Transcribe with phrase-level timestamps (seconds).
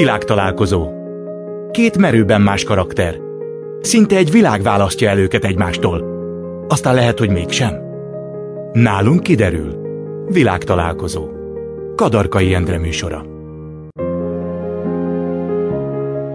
[0.00, 0.88] Világtalálkozó.
[1.70, 3.16] Két merőben más karakter.
[3.80, 6.04] Szinte egy világ választja el őket egymástól.
[6.68, 7.74] Aztán lehet, hogy mégsem.
[8.72, 9.76] Nálunk kiderül.
[10.28, 11.28] Világtalálkozó.
[11.96, 13.24] Kadarkai Endre műsora.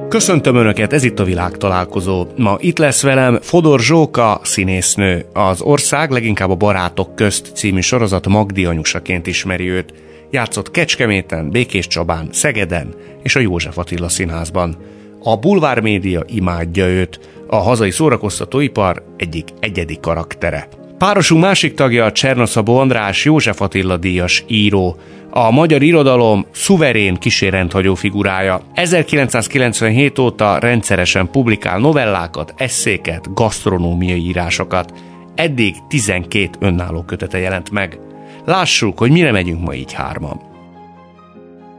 [0.10, 2.28] Köszöntöm Önöket, ez itt a világtalálkozó.
[2.36, 5.26] Ma itt lesz velem Fodor Zsóka, színésznő.
[5.34, 9.94] Az ország leginkább a Barátok közt című sorozat Magdi anyusaként ismeri őt.
[10.36, 12.94] Játszott Kecskeméten, Békés Csabán, Szegeden
[13.24, 14.78] és a József Attila színházban.
[15.24, 20.68] A bulvár média imádja őt, a hazai szórakoztatóipar egyik egyedi karaktere.
[20.98, 24.96] Párosunk másik tagja a Csernoszabó András József Attila díjas író,
[25.30, 28.62] a magyar irodalom szuverén kísérendhagyó figurája.
[28.74, 34.94] 1997 óta rendszeresen publikál novellákat, eszéket, gasztronómiai írásokat.
[35.36, 38.00] Eddig 12 önálló kötete jelent meg.
[38.46, 40.42] Lássuk, hogy mire megyünk ma így hárman.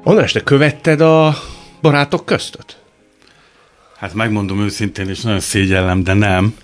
[0.02, 1.34] András, te követted a
[1.80, 2.76] barátok köztöt?
[3.96, 6.54] Hát megmondom őszintén, és nagyon szégyellem, de nem.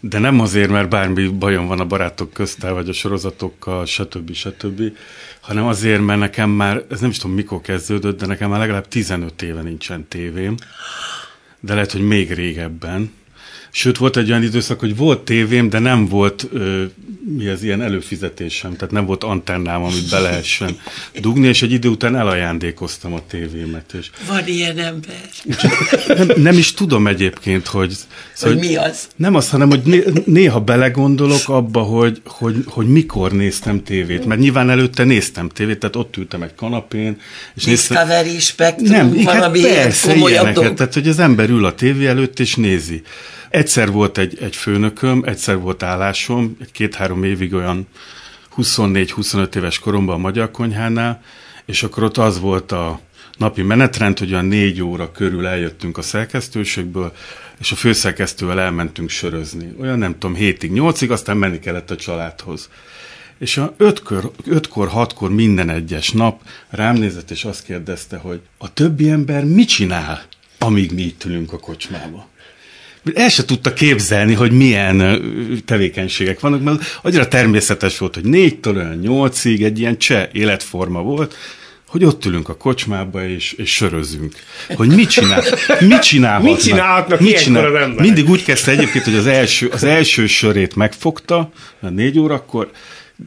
[0.00, 4.32] De nem azért, mert bármi bajom van a barátok köztel, vagy a sorozatokkal, stb.
[4.32, 4.82] stb.,
[5.40, 8.88] hanem azért, mert nekem már, ez nem is tudom mikor kezdődött, de nekem már legalább
[8.88, 10.54] 15 éve nincsen tévém,
[11.60, 13.12] de lehet, hogy még régebben.
[13.76, 16.84] Sőt, volt egy olyan időszak, hogy volt tévém, de nem volt ö,
[17.36, 20.78] mi az ilyen előfizetésem, tehát nem volt antennám, amit be lehessen
[21.20, 23.92] dugni, és egy idő után elajándékoztam a tévémet.
[23.98, 25.20] És Van ilyen ember.
[26.06, 27.96] nem, nem is tudom egyébként, hogy...
[28.32, 29.08] Szóval, hogy mi az?
[29.16, 34.40] Nem az, hanem, hogy né- néha belegondolok abba, hogy, hogy, hogy mikor néztem tévét, mert
[34.40, 37.20] nyilván előtte néztem tévét, tehát ott ültem egy kanapén,
[37.54, 38.38] és Discovery, néztem...
[38.38, 42.40] Spectrum, nem, valami hát persze, komolyabb ilyeneket, tehát hogy az ember ül a tévé előtt
[42.40, 43.02] és nézi.
[43.54, 47.86] Egyszer volt egy, egy főnököm, egyszer volt állásom, egy két-három évig olyan
[48.56, 51.22] 24-25 éves koromban a Magyar Konyhánál,
[51.64, 53.00] és akkor ott az volt a
[53.38, 57.12] napi menetrend, hogy olyan négy óra körül eljöttünk a szerkesztőségből,
[57.60, 59.74] és a főszerkesztővel elmentünk sörözni.
[59.80, 62.68] Olyan nem tudom, hétig, nyolcig, aztán menni kellett a családhoz.
[63.38, 68.72] És a ötkor, ötkor, hatkor minden egyes nap rám nézett, és azt kérdezte, hogy a
[68.72, 70.22] többi ember mit csinál,
[70.58, 72.32] amíg mi itt ülünk a kocsmába
[73.14, 75.22] el se tudta képzelni, hogy milyen
[75.64, 81.36] tevékenységek vannak, mert annyira természetes volt, hogy négytől olyan nyolcig egy ilyen cseh életforma volt,
[81.88, 84.34] hogy ott ülünk a kocsmába és, és sörözünk.
[84.74, 85.42] Hogy mit csinál?
[85.80, 86.52] Mit csinálhatnak?
[86.52, 87.64] Mit csinálhatnak mit csinál?
[87.64, 87.98] az emberek?
[87.98, 91.50] Mindig úgy kezdte egyébként, hogy az első, az első sörét megfogta,
[91.80, 92.70] a négy órakor,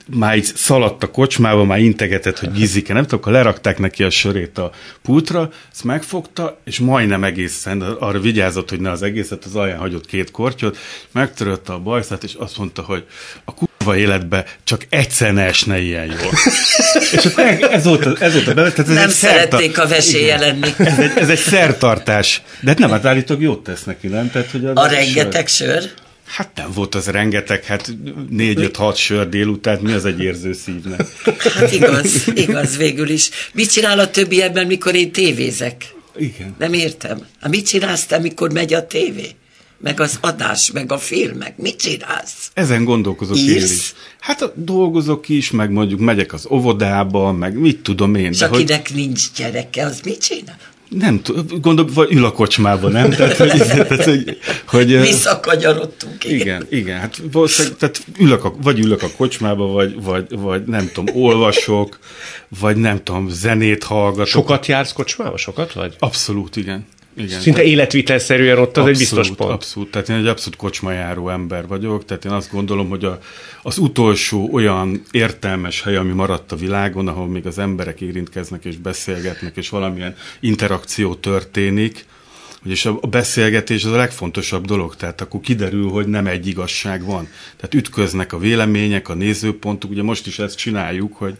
[0.09, 4.09] már így szaladt a kocsmába, már integetett, hogy gizike, nem tudom, akkor lerakták neki a
[4.09, 4.71] sörét a
[5.01, 10.05] pultra, ezt megfogta, és majdnem egészen, arra vigyázott, hogy ne az egészet, az alján hagyott
[10.05, 10.77] két kortyot,
[11.11, 13.05] megtörölte a bajszát, és azt mondta, hogy
[13.45, 16.31] a kurva életbe csak egyszer ne esne ilyen jól.
[17.15, 19.87] és ez, ez volt a, ez volt a bevet, tehát ez Nem egy szerették a
[19.87, 20.69] vesélye lenni.
[20.77, 22.41] Ez egy, ez egy szertartás.
[22.59, 24.31] De hát nem, hát állítólag jót tesz neki, nem?
[24.31, 25.91] Tehát, hogy A rengeteg sör.
[26.27, 27.95] Hát nem volt az rengeteg, hát
[28.29, 31.07] négy-öt-hat sör délután, mi az egy érző szívnek?
[31.39, 33.29] Hát igaz, igaz végül is.
[33.53, 35.95] Mit csinál a többi ember, mikor én tévézek?
[36.17, 36.55] Igen.
[36.59, 37.25] Nem értem.
[37.41, 39.29] Hát mit csinálsz te, mikor megy a tévé?
[39.79, 41.57] Meg az adás, meg a filmek.
[41.57, 42.51] Mit csinálsz?
[42.53, 43.69] Ezen gondolkozok Írsz?
[43.69, 43.93] én is.
[44.19, 48.31] Hát dolgozok is, meg mondjuk megyek az óvodába, meg mit tudom én.
[48.31, 50.57] És de hogy akinek nincs gyereke, az mit csinál?
[50.89, 53.09] Nem tudom, gondolom, vagy ül a kocsmában, nem?
[53.09, 54.37] Tehát, hogy, tehát, hogy,
[54.67, 56.23] hogy Visszakanyarodtunk.
[56.23, 56.39] Igen.
[56.39, 60.89] Igen, igen, hát valószínűleg, tehát ülök a, vagy ülök a kocsmába, vagy, vagy, vagy nem
[60.93, 61.99] tudom, olvasok,
[62.59, 64.27] vagy nem tudom, zenét hallgatok.
[64.27, 65.37] Sokat jársz kocsmába?
[65.37, 65.95] Sokat vagy?
[65.99, 66.85] Abszolút, igen.
[67.17, 67.39] Igen.
[67.39, 69.51] Szinte életvitelszerűen ott az egy biztos pont.
[69.51, 73.19] Abszolút, tehát én egy abszolút kocsmajáró ember vagyok, tehát én azt gondolom, hogy a,
[73.61, 78.77] az utolsó olyan értelmes hely, ami maradt a világon, ahol még az emberek érintkeznek és
[78.77, 82.05] beszélgetnek, és valamilyen interakció történik,
[82.65, 87.27] és a beszélgetés az a legfontosabb dolog, tehát akkor kiderül, hogy nem egy igazság van.
[87.55, 91.37] Tehát ütköznek a vélemények, a nézőpontok, ugye most is ezt csináljuk, hogy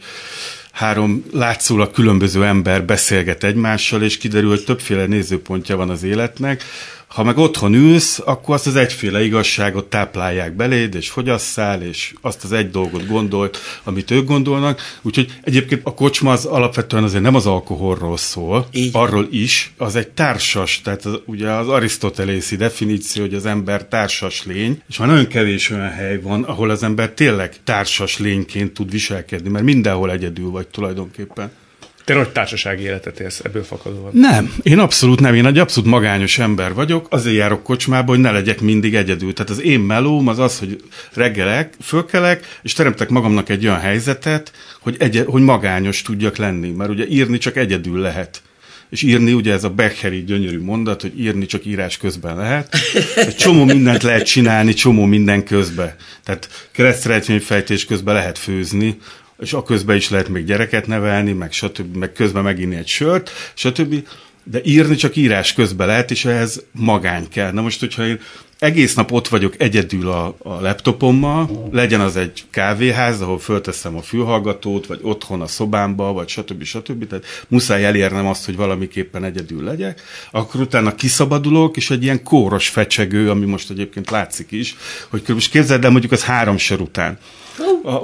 [0.78, 6.64] három látszólag különböző ember beszélget egymással, és kiderül, hogy többféle nézőpontja van az életnek.
[7.08, 12.44] Ha meg otthon ülsz, akkor azt az egyféle igazságot táplálják beléd, és fogyasszál, és azt
[12.44, 14.82] az egy dolgot gondolt, amit ők gondolnak.
[15.02, 18.90] Úgyhogy egyébként a kocsma az alapvetően azért nem az alkoholról szól, Így.
[18.94, 24.46] arról is, az egy társas, tehát az, ugye az arisztotelészi definíció, hogy az ember társas
[24.46, 28.92] lény, és már nagyon kevés olyan hely van, ahol az ember tényleg társas lényként tud
[28.92, 31.52] viselkedni, mert mindenhol egyedül vagy tulajdonképpen.
[32.08, 34.12] Te nagy társasági életet élsz ebből fakadóan.
[34.14, 35.34] Nem, én abszolút nem.
[35.34, 39.34] Én egy abszolút magányos ember vagyok, azért járok kocsmába, hogy ne legyek mindig egyedül.
[39.34, 40.84] Tehát az én melóm az az, hogy
[41.14, 46.70] reggelek, fölkelek, és teremtek magamnak egy olyan helyzetet, hogy, egy, hogy magányos tudjak lenni.
[46.70, 48.42] Mert ugye írni csak egyedül lehet.
[48.90, 52.78] és írni, ugye ez a Becheri gyönyörű mondat, hogy írni csak írás közben lehet.
[53.16, 55.94] Egy csomó mindent lehet csinálni, csomó minden közben.
[56.24, 58.98] Tehát keresztrejtvényfejtés közben lehet főzni,
[59.40, 63.32] és a közben is lehet még gyereket nevelni, meg, stb., meg közben meginni egy sört,
[63.54, 64.08] stb.
[64.44, 67.52] De írni csak írás közben lehet, és ehhez magány kell.
[67.52, 68.20] Na most, hogyha én
[68.60, 74.02] egész nap ott vagyok egyedül a, a laptopommal, legyen az egy kávéház, ahol fölteszem a
[74.02, 76.64] fülhallgatót, vagy otthon a szobámba, vagy stb.
[76.64, 77.08] stb.
[77.08, 80.02] Tehát muszáj elérnem azt, hogy valamiképpen egyedül legyek.
[80.32, 84.76] Akkor utána kiszabadulok, és egy ilyen kóros fecsegő, ami most egyébként látszik is,
[85.10, 87.18] hogy most képzeld el mondjuk az három sor után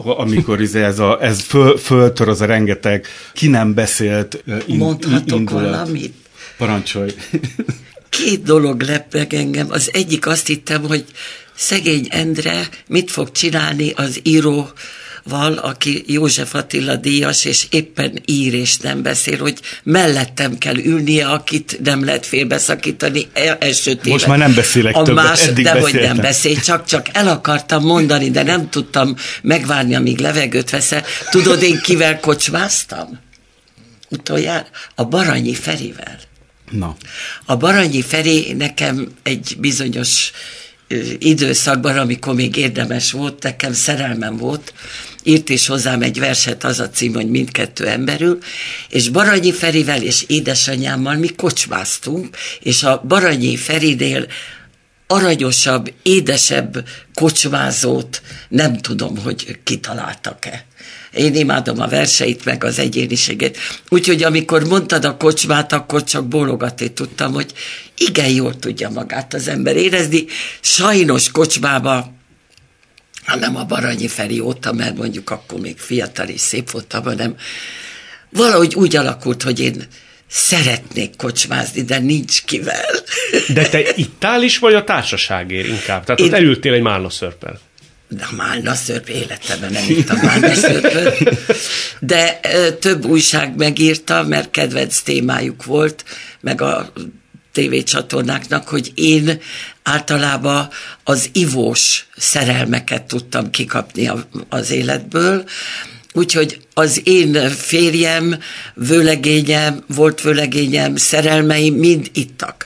[0.04, 5.40] amikor izé ez, a, ez föl, föltör az a rengeteg ki nem beszélt in, Mondhatok
[5.40, 5.64] indulat.
[5.64, 6.14] valamit?
[6.58, 7.14] Parancsolj.
[8.10, 9.68] Két dolog lep meg engem.
[9.70, 11.06] Az egyik azt hittem, hogy
[11.56, 14.70] szegény Endre mit fog csinálni az író
[15.24, 21.28] val, aki József Attila díjas, és éppen ír és nem beszél, hogy mellettem kell ülnie,
[21.28, 24.06] akit nem lehet félbeszakítani e, első tévet.
[24.06, 27.28] Most már nem beszélek a többet, más, eddig De hogy nem beszél, csak, csak el
[27.28, 31.04] akartam mondani, de nem tudtam megvárni, amíg levegőt veszel.
[31.30, 33.20] Tudod, én kivel kocsmáztam?
[34.10, 34.66] Utoljára
[34.96, 36.20] a Baranyi Ferivel.
[36.72, 36.96] Na.
[37.46, 40.32] A Baranyi Feri nekem egy bizonyos
[41.20, 44.74] időszakban, amikor még érdemes volt, nekem szerelmem volt,
[45.24, 48.38] írt is hozzám egy verset, az a cím, hogy mindkettő emberül,
[48.90, 54.28] és Baranyi Ferivel és édesanyámmal mi kocsmáztunk, és a Baranyi Ferinél
[55.08, 60.66] aranyosabb, édesebb kocsmázót nem tudom, hogy kitaláltak-e.
[61.14, 63.58] Én imádom a verseit, meg az egyéniségét.
[63.90, 67.54] Úgyhogy amikor mondtad a kocsmát, akkor csak bólogatni tudtam, hogy
[67.98, 70.26] igen jól tudja magát az ember érezni.
[70.62, 72.14] Sajnos kocsmába
[73.26, 77.36] hát nem a Baranyi Feri óta, mert mondjuk akkor még fiatal és szép voltam, hanem
[78.30, 79.88] valahogy úgy alakult, hogy én
[80.28, 82.86] szeretnék kocsmázni, de nincs kivel.
[83.48, 86.04] De te ittál is, vagy a társaságért inkább?
[86.04, 86.26] Tehát én...
[86.26, 87.60] ott elültél egy málnaszörppel.
[88.08, 91.18] De a málnaszörp életemben nem írtam málnaszörpöt,
[92.00, 96.04] de ö, több újság megírta, mert kedvenc témájuk volt,
[96.40, 96.94] meg a
[97.52, 99.40] tévécsatornáknak, hogy én
[99.84, 100.70] általában
[101.04, 104.12] az ivós szerelmeket tudtam kikapni
[104.50, 105.44] az életből,
[106.16, 108.40] Úgyhogy az én férjem,
[108.74, 112.66] vőlegényem, volt vőlegényem, szerelmeim mind ittak.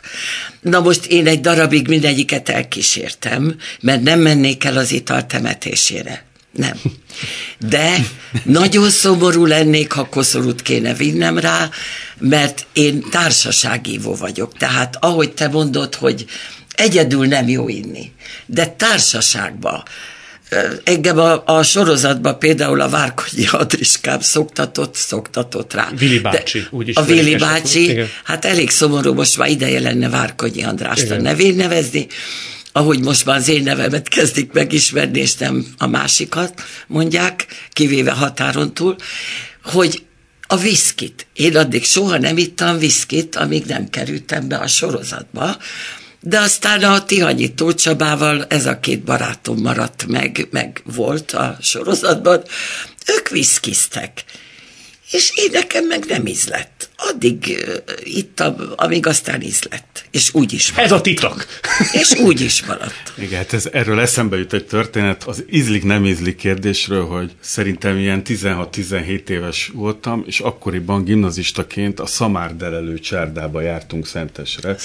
[0.62, 6.26] Na most én egy darabig mindegyiket elkísértem, mert nem mennék el az ital temetésére.
[6.52, 6.80] Nem.
[7.60, 8.06] De
[8.44, 11.70] nagyon szomorú lennék, ha koszorút kéne vinnem rá,
[12.20, 14.58] mert én társaságívó vagyok.
[14.58, 16.26] Tehát ahogy te mondod, hogy
[16.78, 18.12] egyedül nem jó inni,
[18.46, 19.84] de társaságban
[20.84, 25.90] engem a, a sorozatban például a Várkonyi Adriskám szoktatott, szoktatott rá.
[25.98, 26.96] Vili bácsi, De úgy is.
[26.96, 28.08] A Vili bácsi, Igen.
[28.24, 31.20] hát elég szomorú, most már ideje lenne Várkonyi Andrást Igen.
[31.20, 32.08] a nevén nevezni,
[32.72, 38.74] ahogy most már az én nevemet kezdik megismerni, és nem a másikat mondják, kivéve határon
[38.74, 38.96] túl,
[39.64, 40.04] hogy
[40.48, 41.28] a viszkit.
[41.34, 45.58] Én addig soha nem ittam viszkit, amíg nem kerültem be a sorozatba,
[46.20, 52.44] de aztán a Tihanyi Tócsabával ez a két barátom maradt meg, meg volt a sorozatban,
[53.06, 54.24] ők viszkiztek.
[55.12, 56.87] És én nekem meg nem ízlett.
[57.00, 60.06] Addig uh, ittam, amíg aztán ízlett.
[60.12, 60.92] És úgy is maradt.
[60.92, 61.46] Ez a titok.
[61.92, 63.14] És úgy is maradt.
[63.18, 67.98] Igen, hát ez, erről eszembe jut egy történet az ízlik nem ízlik kérdésről, hogy szerintem
[67.98, 74.76] ilyen 16-17 éves voltam, és akkoriban gimnazistaként a Szamárdelelő csárdába jártunk Szentesre.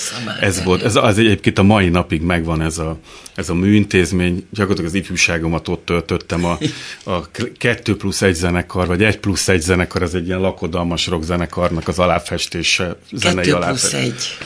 [0.40, 2.98] Ez volt, ez az egyébként a mai napig megvan ez a,
[3.34, 4.46] ez a műintézmény.
[4.50, 6.58] Gyakorlatilag az ifjúságomat ott töltöttem a,
[7.04, 11.88] a 2 plusz egy zenekar, vagy 1 plusz egy zenekar, ez egy ilyen lakodalmas rockzenekarnak
[11.88, 13.98] az aláfestése, zenei aláfestése.
[13.98, 14.36] egy.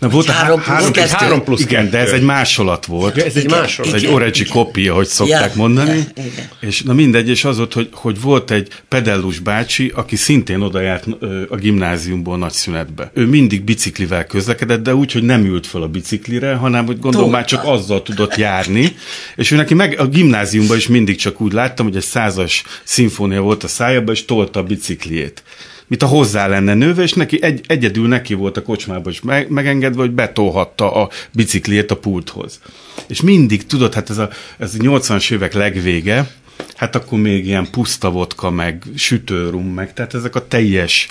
[0.00, 3.16] Na, volt három, három, plusz, három plusz Igen, de ez egy másolat volt.
[3.16, 3.94] Ja, ez egy másolat.
[3.94, 5.96] Ez egy origi copy, ahogy szokták ja, mondani.
[5.96, 6.48] Ja, igen.
[6.60, 10.80] És na mindegy, és az volt, hogy, hogy volt egy pedellus bácsi, aki szintén oda
[10.80, 11.06] járt
[11.48, 13.10] a gimnáziumból nagy szünetbe.
[13.14, 17.30] Ő mindig biciklivel közlekedett, de úgy, hogy nem ült fel a biciklire, hanem hogy gondolom
[17.30, 18.96] már csak azzal tudott járni.
[19.36, 23.40] És ő neki meg a gimnáziumban is mindig csak úgy láttam, hogy egy százas szimfónia
[23.40, 25.42] volt a szájában, és tolta a bicikliét
[25.90, 29.48] mint a hozzá lenne nőve, és neki egy, egyedül neki volt a kocsmába is meg,
[29.48, 32.60] megengedve, hogy betolhatta a bicikliét a pulthoz.
[33.06, 36.30] És mindig, tudod, hát ez a, ez a 80-as évek legvége,
[36.74, 41.08] hát akkor még ilyen puszta vodka, meg sütőrum, meg tehát ezek a teljes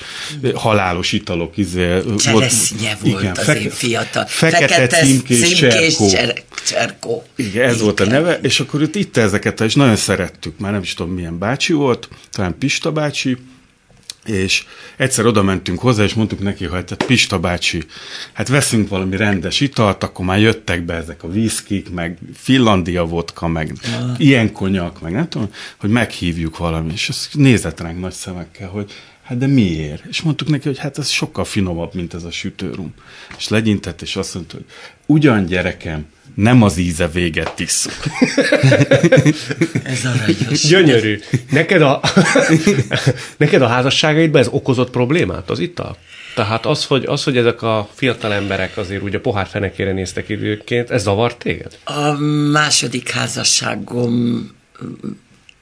[0.54, 1.58] halálos italok.
[1.58, 4.26] Izé, Cseresznye volt, volt igen, az feke, én fiatal.
[4.26, 6.10] Fekete, fekete címkés, cserkó.
[6.10, 7.24] Cser, cserkó.
[7.36, 7.84] Igen, ez igen.
[7.84, 11.14] volt a neve, és akkor itt itta ezeket, és nagyon szerettük, már nem is tudom
[11.14, 13.38] milyen bácsi volt, talán Pista bácsi,
[14.26, 14.66] és
[14.98, 17.84] egyszer oda mentünk hozzá, és mondtuk neki, hogy hát Pista bácsi,
[18.34, 23.48] hát veszünk valami rendes italt, akkor már jöttek be ezek a viszkik, meg Finlandia vodka,
[23.48, 24.16] meg ja.
[24.18, 28.92] ilyen konyak, meg nem tudom, hogy meghívjuk valami, és ez nézett ránk nagy szemekkel, hogy
[29.30, 30.06] hát de miért?
[30.06, 32.94] És mondtuk neki, hogy hát ez sokkal finomabb, mint ez a sütőrum.
[33.38, 34.66] És legyintett, és azt mondta, hogy
[35.06, 36.06] ugyan gyerekem,
[36.36, 37.94] nem az íze véget tisztuk.
[39.84, 40.68] Ez aranyos.
[40.68, 41.20] Gyönyörű.
[41.50, 42.02] Neked a,
[43.38, 45.98] neked a házasságaidban ez okozott problémát, az ital?
[46.36, 50.90] Tehát az hogy, az, hogy ezek a fiatal emberek azért ugye pohár fenekére néztek időként,
[50.90, 51.78] ez zavart téged?
[51.84, 52.12] A
[52.52, 54.50] második házasságom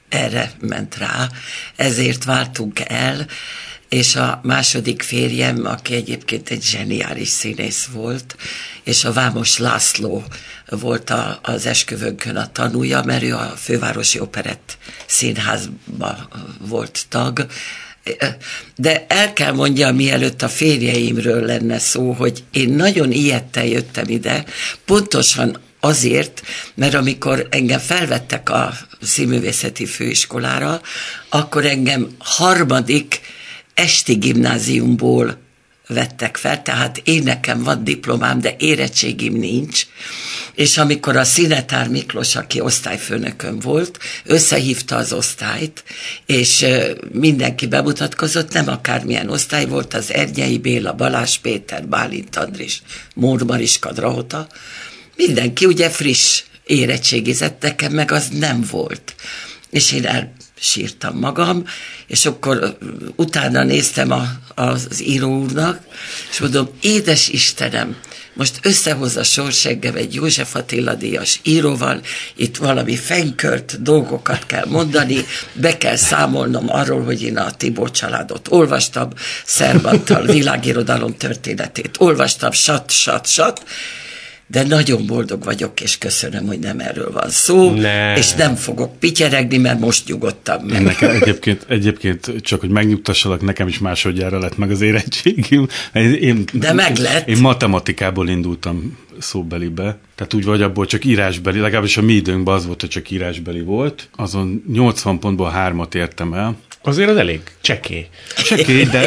[0.08, 1.28] erre ment rá,
[1.76, 3.26] ezért váltunk el,
[3.88, 8.36] és a második férjem, aki egyébként egy zseniális színész volt,
[8.84, 10.24] és a Vámos László
[10.68, 17.46] volt a, az esküvőnkön a tanúja, mert ő a fővárosi operett színházba volt tag,
[18.76, 24.44] de el kell mondjam, mielőtt a férjeimről lenne szó, hogy én nagyon ilyettel jöttem ide,
[24.84, 26.42] pontosan azért,
[26.74, 30.80] mert amikor engem felvettek a színművészeti főiskolára,
[31.28, 33.20] akkor engem harmadik
[33.74, 35.38] esti gimnáziumból
[35.88, 39.86] vettek fel, tehát én nekem van diplomám, de érettségim nincs,
[40.54, 45.84] és amikor a Szinetár Miklós, aki osztályfőnökön volt, összehívta az osztályt,
[46.26, 46.66] és
[47.12, 52.82] mindenki bemutatkozott, nem akármilyen osztály volt, az Ernyei Béla, Balázs Péter, Bálint Andris,
[53.14, 54.48] Mór Mariska Drahota,
[55.18, 59.14] mindenki ugye friss érettségizett, nekem meg az nem volt.
[59.70, 61.64] És én elsírtam magam,
[62.06, 62.78] és akkor
[63.16, 65.80] utána néztem a, az író úrnak,
[66.30, 67.96] és mondom, édes Istenem,
[68.38, 72.00] most összehozza Sorseggem egy József Attila díjas íróval,
[72.36, 78.48] itt valami fenykört dolgokat kell mondani, be kell számolnom arról, hogy én a Tibor családot
[78.50, 79.08] olvastam,
[79.44, 83.62] Szerbantal világirodalom történetét olvastam, sat, sat, sat,
[84.50, 88.16] de nagyon boldog vagyok, és köszönöm, hogy nem erről van szó, ne.
[88.16, 90.82] és nem fogok pityeregni, mert most nyugodtam meg.
[90.82, 95.66] Nekem egyébként, egyébként csak, hogy megnyugtassalak, nekem is másodjára lett meg az érettségim.
[96.20, 97.28] Én, de meg lett.
[97.28, 102.66] Én matematikából indultam szóbelibe, tehát úgy vagy abból csak írásbeli, legalábbis a mi időnkben az
[102.66, 104.08] volt, hogy csak írásbeli volt.
[104.16, 108.08] Azon 80 pontból hármat értem el, Azért az elég cseké.
[108.36, 109.06] Cseké, de,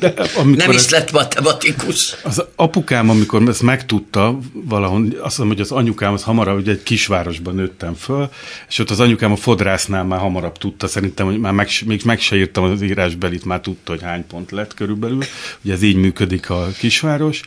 [0.00, 2.16] de amikor Nem is ez, lett matematikus.
[2.22, 6.82] Az apukám, amikor ezt megtudta valahol, azt mondom, hogy az anyukám az hamarabb, ugye egy
[6.82, 8.30] kisvárosban nőttem föl,
[8.68, 12.20] és ott az anyukám a fodrásznál már hamarabb tudta, szerintem, hogy már meg, még meg
[12.20, 15.22] se írtam az írásbelit, már tudta, hogy hány pont lett körülbelül.
[15.64, 17.40] Ugye ez így működik a kisváros.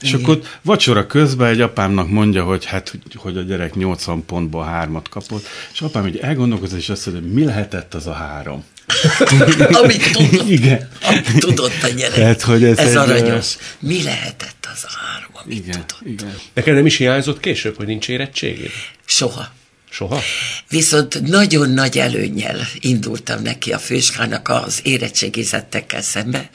[0.00, 0.20] És Igen.
[0.20, 5.46] akkor vacsora közben egy apámnak mondja, hogy hát, hogy a gyerek 80 pontból hármat kapott,
[5.72, 8.64] és apám így elgondolkozott, és azt mondja, hogy mi lehetett az a három?
[9.82, 10.88] amit tudott, igen.
[11.02, 12.14] amit tudott a gyerek.
[12.14, 13.56] Tehát, hogy ez, ez aranyos.
[13.78, 16.06] Mi lehetett az a három, amit igen, tudott?
[16.06, 16.34] Igen.
[16.54, 18.70] Neked nem is hiányzott később, hogy nincs érettséged?
[19.04, 19.48] Soha.
[19.90, 20.20] Soha?
[20.68, 26.50] Viszont nagyon nagy előnyel indultam neki a főskának az érettségizettekkel szembe,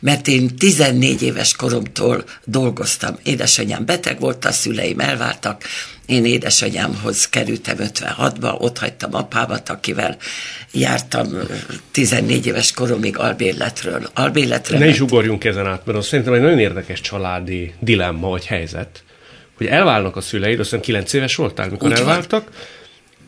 [0.00, 3.18] mert én 14 éves koromtól dolgoztam.
[3.22, 5.62] Édesanyám beteg volt, a szüleim elváltak,
[6.06, 10.16] én édesanyámhoz kerültem 56-ba, ott hagytam apámat, akivel
[10.72, 11.26] jártam
[11.90, 14.10] 14 éves koromig albérletről.
[14.14, 14.78] albérletre.
[14.78, 19.02] Ne is ugorjunk ezen át, mert az szerintem egy nagyon érdekes családi dilemma vagy helyzet,
[19.56, 22.52] hogy elválnak a szüleid, azt hiszem 9 éves voltál, mikor Úgy elváltak, van.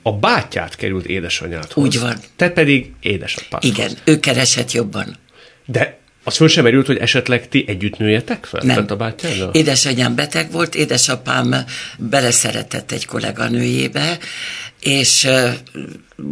[0.03, 1.85] A bátyát került édesanyádhoz.
[1.85, 2.17] Úgy van.
[2.37, 3.71] Te pedig édesapádhoz.
[3.71, 5.17] Igen, ő keresett jobban.
[6.29, 8.63] Az föl sem merült, hogy esetleg ti együtt nőjetek fel?
[8.65, 8.85] Nem.
[8.89, 9.51] a bátyáddal?
[9.53, 11.55] Édesanyám beteg volt, édesapám
[11.99, 14.19] beleszeretett egy kolléganőjébe,
[14.81, 15.29] és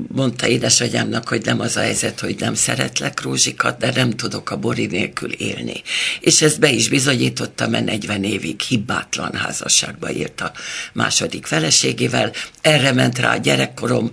[0.09, 4.57] mondta édesanyámnak, hogy nem az a helyzet, hogy nem szeretlek Rózsikat, de nem tudok a
[4.57, 5.83] Bori nélkül élni.
[6.21, 10.53] És ezt be is bizonyította, mert 40 évig hibátlan házasságba írt a
[10.93, 12.33] második feleségével.
[12.61, 14.11] Erre ment rá a gyerekkorom,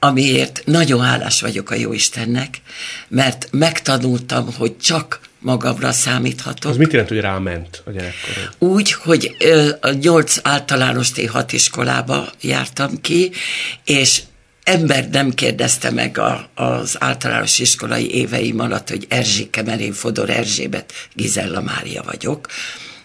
[0.00, 2.60] amiért nagyon hálás vagyok a Jóistennek,
[3.08, 6.70] mert megtanultam, hogy csak magamra számíthatok.
[6.70, 8.44] Az mit jelent, hogy ráment a gyerekkorom?
[8.58, 9.36] Úgy, hogy
[9.80, 13.30] a nyolc általános T6 iskolába jártam ki,
[13.84, 14.22] és
[14.62, 20.30] ember nem kérdezte meg a, az általános iskolai éveim alatt, hogy Erzsike, mert én Fodor
[20.30, 22.48] Erzsébet, Gizella Mária vagyok,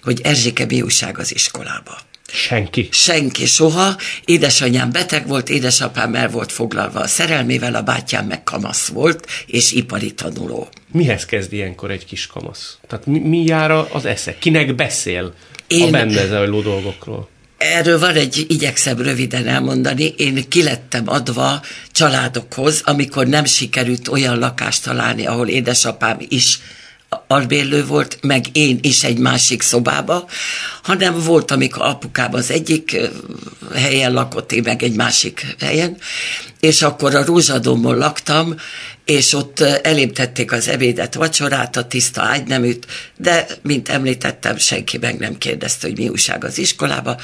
[0.03, 1.97] hogy Erzsike mi újság az iskolába.
[2.35, 2.87] Senki?
[2.91, 3.97] Senki, soha.
[4.25, 9.71] Édesanyám beteg volt, édesapám el volt foglalva a szerelmével, a bátyám meg kamasz volt, és
[9.71, 10.67] ipari tanuló.
[10.91, 12.77] Mihez kezd ilyenkor egy kis kamasz?
[12.87, 14.35] Tehát mi, mi jár az esze?
[14.39, 15.33] Kinek beszél
[15.67, 15.83] Én...
[15.83, 17.29] a benne zajló dolgokról?
[17.57, 21.61] Erről van egy, igyekszem röviden elmondani, én kilettem adva
[21.91, 26.59] családokhoz, amikor nem sikerült olyan lakást találni, ahol édesapám is
[27.27, 30.27] albérlő volt, meg én is egy másik szobába,
[30.83, 32.97] hanem volt, amikor apukám az egyik
[33.73, 35.97] helyen lakott, én meg egy másik helyen,
[36.59, 38.55] és akkor a Rózsadomon laktam,
[39.05, 42.85] és ott eléptették az ebédet, vacsorát, a tiszta ágyneműt,
[43.17, 47.17] de, mint említettem, senki meg nem kérdezte, hogy mi újság az iskolába,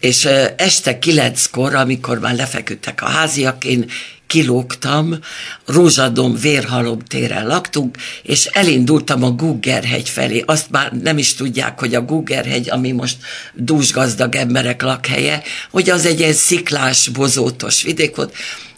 [0.00, 0.24] és
[0.56, 3.90] este kilenckor, amikor már lefeküdtek a háziak, én
[4.32, 5.18] kilógtam,
[5.66, 10.42] Rózsadom vérhalom téren laktunk, és elindultam a Guggerhegy felé.
[10.46, 13.16] Azt már nem is tudják, hogy a Guggerhegy, ami most
[13.54, 18.34] dúsgazdag emberek lakhelye, hogy az egy ilyen sziklás, bozótos vidék volt,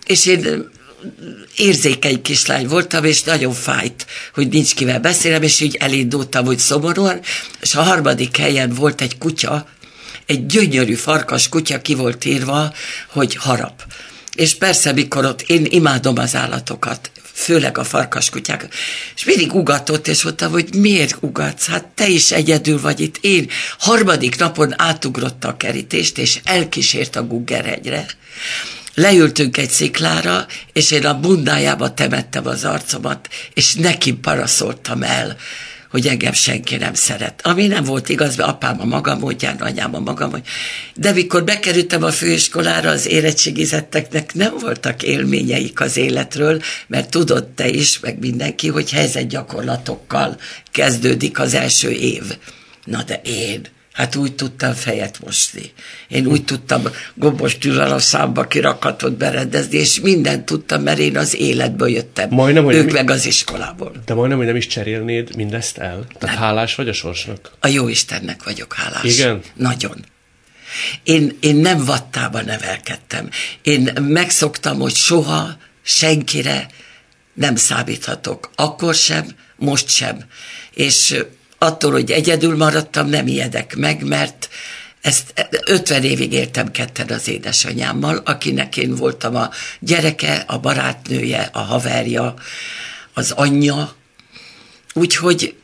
[0.07, 0.71] és én
[1.57, 7.21] érzékeny kislány voltam, és nagyon fájt, hogy nincs kivel beszélem, és így elindultam, hogy szomorúan,
[7.61, 9.69] és a harmadik helyen volt egy kutya,
[10.27, 12.73] egy gyönyörű farkas kutya ki volt írva,
[13.09, 13.83] hogy harap.
[14.35, 18.69] És persze, mikor ott én imádom az állatokat, főleg a farkaskutyák,
[19.17, 21.67] és mindig ugatott, és mondtam, hogy miért ugatsz?
[21.67, 23.17] Hát te is egyedül vagy itt.
[23.21, 23.49] Én
[23.79, 28.07] harmadik napon átugrotta a kerítést, és elkísért a Guggerhegyre.
[28.95, 35.37] Leültünk egy sziklára, és én a bundájába temettem az arcomat, és neki paraszoltam el
[35.95, 37.41] hogy engem senki nem szeret.
[37.47, 40.45] Ami nem volt igaz, mert apám a maga módján, anyám a maga módján.
[40.95, 47.69] De mikor bekerültem a főiskolára, az érettségizetteknek nem voltak élményeik az életről, mert tudod te
[47.69, 50.37] is, meg mindenki, hogy helyzetgyakorlatokkal
[50.71, 52.23] kezdődik az első év.
[52.85, 53.61] Na de én
[53.95, 55.73] Hát úgy tudtam fejet mosni.
[56.09, 56.83] Én úgy tudtam
[57.15, 62.29] gombos tűzzel a számba kirakatot berendezni, és mindent tudtam, mert én az életből jöttem.
[62.31, 63.93] Majdnem, hogy ők meg az iskolából.
[64.05, 66.07] De majdnem, hogy nem is cserélnéd mindezt el?
[66.19, 66.45] Tehát nem.
[66.45, 67.51] hálás vagy a sorsnak?
[67.61, 69.05] A jó Istennek vagyok hálás.
[69.05, 69.41] Igen?
[69.55, 70.05] Nagyon.
[71.03, 73.29] Én, én nem vattába nevelkedtem.
[73.63, 76.67] Én megszoktam, hogy soha senkire
[77.35, 78.51] nem számíthatok.
[78.55, 80.25] Akkor sem, most sem.
[80.73, 81.25] És
[81.65, 84.49] attól, hogy egyedül maradtam, nem ijedek meg, mert
[85.01, 91.59] ezt 50 évig éltem ketten az édesanyámmal, akinek én voltam a gyereke, a barátnője, a
[91.59, 92.35] haverja,
[93.15, 93.95] az anyja.
[94.95, 95.55] Úgyhogy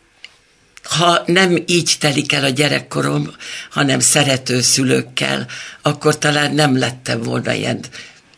[0.82, 3.30] ha nem így telik el a gyerekkorom,
[3.70, 5.46] hanem szerető szülőkkel,
[5.82, 7.80] akkor talán nem lettem volna ilyen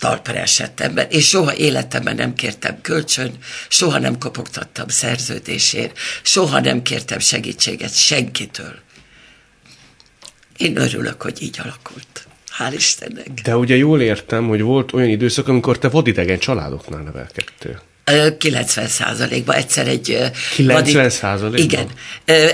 [0.03, 3.33] talpra esettemben, és soha életemben nem kértem kölcsön,
[3.69, 8.75] soha nem kopogtattam szerződésért, soha nem kértem segítséget senkitől.
[10.57, 12.27] Én örülök, hogy így alakult.
[12.59, 13.29] Hál' Istennek.
[13.43, 17.83] De ugye jól értem, hogy volt olyan időszak, amikor te vadidegen családoknál nevelkedtél.
[18.39, 20.19] 90 százalékban egyszer egy...
[20.55, 21.59] 90 százalékban?
[21.59, 21.89] Igen.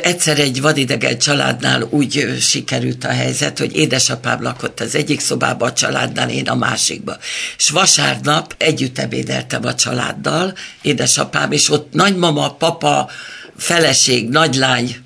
[0.02, 5.72] Egyszer egy vadidegen családnál úgy sikerült a helyzet, hogy édesapám lakott az egyik szobába, a
[5.72, 7.16] családnál, én a másikba.
[7.56, 13.11] És vasárnap együtt ebédeltem a családdal, édesapám, és ott nagymama, papa,
[13.56, 14.96] feleség, nagylány,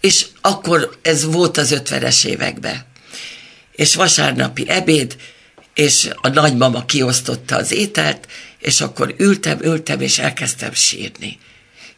[0.00, 2.84] és akkor ez volt az ötvenes években.
[3.72, 5.16] És vasárnapi ebéd,
[5.74, 11.38] és a nagymama kiosztotta az ételt, és akkor ültem, ültem, és elkezdtem sírni.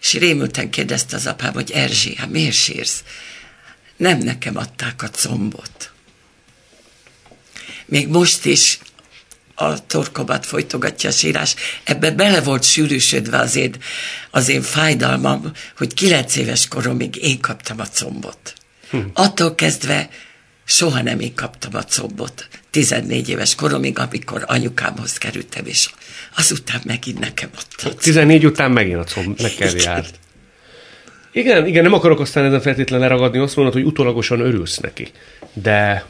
[0.00, 3.02] És rémülten kérdezte az apám, hogy Erzsi, hát miért sírsz?
[3.96, 5.90] Nem nekem adták a combot.
[7.86, 8.78] Még most is
[9.54, 11.54] a torkomat folytogatja a sírás.
[11.84, 13.74] Ebbe bele volt sűrűsödve az én,
[14.30, 18.54] az én fájdalmam, hogy kilenc éves koromig én kaptam a combot.
[18.90, 18.98] Hm.
[19.12, 20.08] Attól kezdve
[20.66, 22.48] soha nem én kaptam a combot.
[22.70, 25.90] 14 éves koromig, amikor anyukámhoz kerültem, és
[26.36, 27.94] azután megint nekem adta.
[27.94, 30.18] 14 után megint a comb neked járt.
[31.32, 35.08] Igen, igen, nem akarok aztán ezen feltétlenül leragadni, azt mondod, hogy utólagosan örülsz neki.
[35.52, 36.04] De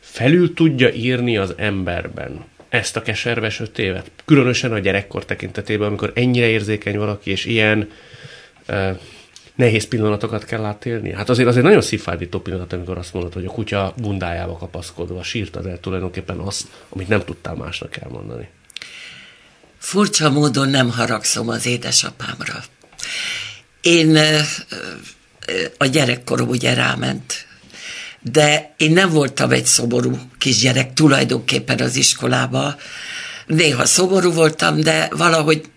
[0.00, 4.10] felül tudja írni az emberben ezt a keserves öt évet.
[4.24, 7.90] Különösen a gyerekkor tekintetében, amikor ennyire érzékeny valaki, és ilyen
[8.68, 8.98] uh,
[9.60, 11.12] nehéz pillanatokat kell átélni.
[11.12, 15.66] Hát azért, azért nagyon szívfájdító pillanat, amikor azt mondod, hogy a kutya bundájába kapaszkodva sírtad
[15.66, 18.48] el tulajdonképpen azt, amit nem tudtál másnak elmondani.
[19.78, 22.62] Furcsa módon nem haragszom az édesapámra.
[23.80, 24.18] Én
[25.78, 27.46] a gyerekkorom ugye ráment,
[28.20, 32.76] de én nem voltam egy szomorú kisgyerek tulajdonképpen az iskolába.
[33.46, 35.70] Néha szomorú voltam, de valahogy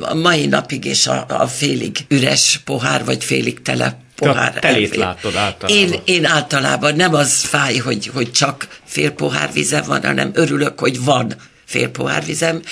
[0.00, 4.52] a mai napig is a, a félig üres pohár, vagy félig tele pohár.
[4.52, 5.78] Te telét látod általában.
[5.78, 10.78] Én, én általában nem az fáj, hogy, hogy csak fél pohár vizem van, hanem örülök,
[10.78, 12.62] hogy van fél pohár vizem.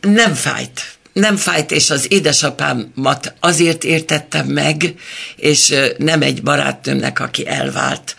[0.00, 0.80] Nem fájt.
[1.12, 4.94] Nem fájt, és az édesapámat azért értettem meg,
[5.36, 8.16] és nem egy barátnőmnek, aki elvált,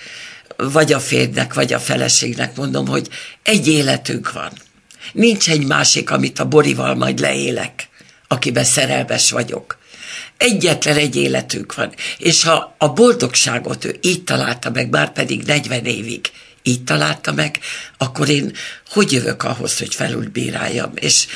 [0.58, 3.08] vagy a férjnek, vagy a feleségnek mondom, hogy
[3.44, 4.52] egy életünk van.
[5.12, 7.90] Nincs egy másik, amit a Borival majd leélek,
[8.28, 9.78] akiben szerelmes vagyok.
[10.38, 11.94] Egyetlen egy életünk van.
[12.18, 16.32] És ha a boldogságot ő így találta meg, már pedig 40 évig
[16.64, 17.60] így találta meg,
[17.98, 18.54] akkor én
[18.90, 20.92] hogy jövök ahhoz, hogy felülbíráljam?
[20.96, 21.28] És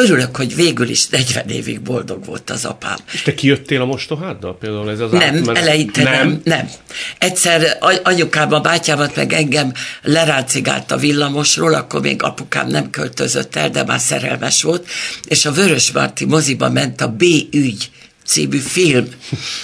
[0.00, 2.96] örülök, hogy végül is 40 évig boldog volt az apám.
[3.12, 5.62] És te kijöttél a mostoháddal például ez az Nem, átmenet?
[5.62, 6.12] eleinte nem.
[6.12, 6.70] nem, nem.
[7.18, 13.70] Egyszer anyukám a bátyámat meg engem leráncigált a villamosról, akkor még apukám nem költözött el,
[13.70, 14.88] de már szerelmes volt,
[15.24, 17.90] és a Vörös Marti moziba ment a B ügy
[18.30, 19.08] című film.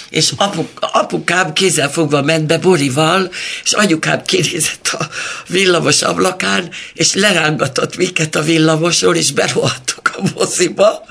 [0.09, 1.53] És apuk, apukám
[1.91, 3.31] fogva ment be Borival,
[3.63, 5.07] és anyukám kinézett a
[5.47, 11.05] villamos ablakán, és lerángatott minket a villamosról, és berohadtuk moziba,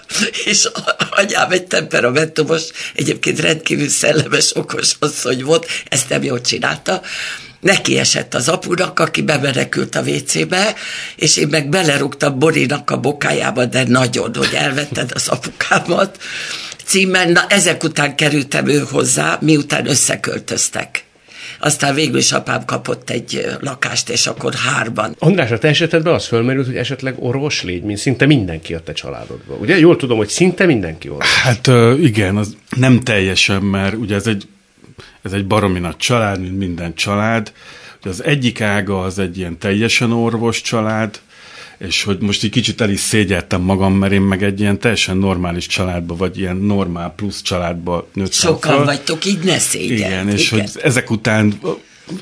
[0.45, 0.69] és
[1.11, 2.62] anyám egy temperamentumos,
[2.95, 7.03] egyébként rendkívül szellemes, okos asszony volt, ezt nem jól csinálta,
[7.61, 10.75] neki esett az apunak, aki bemenekült a WC-be,
[11.16, 16.19] és én meg belerúgtam Borinak a bokájába, de nagyon, hogy elvetted az apukámat,
[16.85, 21.05] címmel, na ezek után kerültem ő hozzá, miután összeköltöztek.
[21.59, 25.16] Aztán végül is apám kapott egy lakást, és akkor hárban.
[25.19, 28.92] András, a te esetedben az fölmerült, hogy esetleg orvos légy, mint szinte mindenki a te
[28.92, 29.55] családodba.
[29.55, 29.79] Ugye?
[29.79, 31.35] Jól tudom, hogy szinte mindenki orvos.
[31.35, 31.66] Hát
[32.01, 34.49] igen, az nem teljesen, mert ugye ez egy,
[35.23, 37.53] ez egy baromi nagy család, mint minden család.
[38.01, 41.21] Ugye az egyik ága az egy ilyen teljesen orvos család,
[41.79, 45.17] és hogy most egy kicsit el is szégyeltem magam, mert én meg egy ilyen teljesen
[45.17, 48.85] normális családba, vagy ilyen normál plusz családba nőttem Sokan fel.
[48.85, 49.99] vagytok, így ne szégyelt.
[49.99, 50.65] Igen, és igen.
[50.65, 51.61] hogy ezek után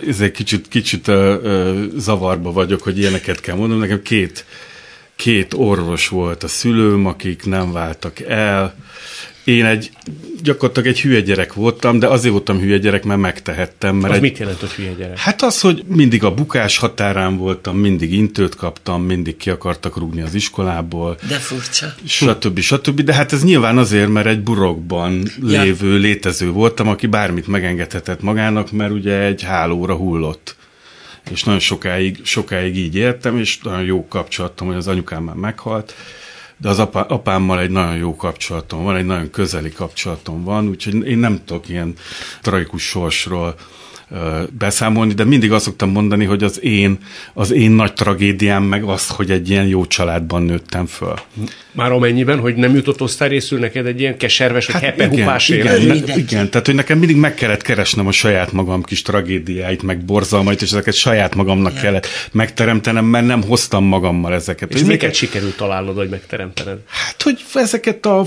[0.09, 3.83] ez egy kicsit, kicsit uh, uh, zavarba vagyok, hogy ilyeneket kell mondanom.
[3.83, 4.45] Nekem két,
[5.17, 8.75] két orvos volt a szülőm, akik nem váltak el,
[9.45, 9.91] én egy
[10.45, 13.97] gyakorlatilag egy hülye gyerek voltam, de azért voltam hülye gyerek, mert megtehettem.
[13.97, 15.19] Mert az egy, mit jelent, hogy hülye gyerek?
[15.19, 20.21] Hát az, hogy mindig a bukás határán voltam, mindig intőt kaptam, mindig ki akartak rúgni
[20.23, 21.17] az iskolából.
[21.29, 21.95] De furcsa.
[22.07, 22.59] Stb.
[22.59, 23.01] stb.
[23.01, 25.63] De hát ez nyilván azért, mert egy burokban ja.
[25.63, 30.57] lévő, létező voltam, aki bármit megengedhetett magának, mert ugye egy hálóra hullott
[31.31, 35.95] és nagyon sokáig, sokáig így éltem, és nagyon jó kapcsolatom, hogy az anyukám már meghalt,
[36.57, 41.07] de az apá, apámmal egy nagyon jó kapcsolatom van, egy nagyon közeli kapcsolatom van, úgyhogy
[41.07, 41.95] én nem tudok ilyen
[42.43, 43.55] tragikus sorsról
[44.59, 46.99] beszámolni, de mindig azt szoktam mondani, hogy az én,
[47.35, 51.15] az én nagy tragédiám meg az, hogy egy ilyen jó családban nőttem föl.
[51.73, 56.03] Már amennyiben, hogy nem jutott osztályrészül neked egy ilyen keserves, vagy hát hepehupás igen, igen,
[56.07, 60.05] ne, igen, tehát hogy nekem mindig meg kellett keresnem a saját magam kis tragédiáit, meg
[60.05, 61.83] borzalmait, és ezeket saját magamnak igen.
[61.83, 64.75] kellett megteremtenem, mert nem hoztam magammal ezeket.
[64.75, 65.15] És miket ezeket...
[65.15, 66.79] sikerült találnod, hogy megteremtened?
[66.87, 68.25] Hát, hogy ezeket a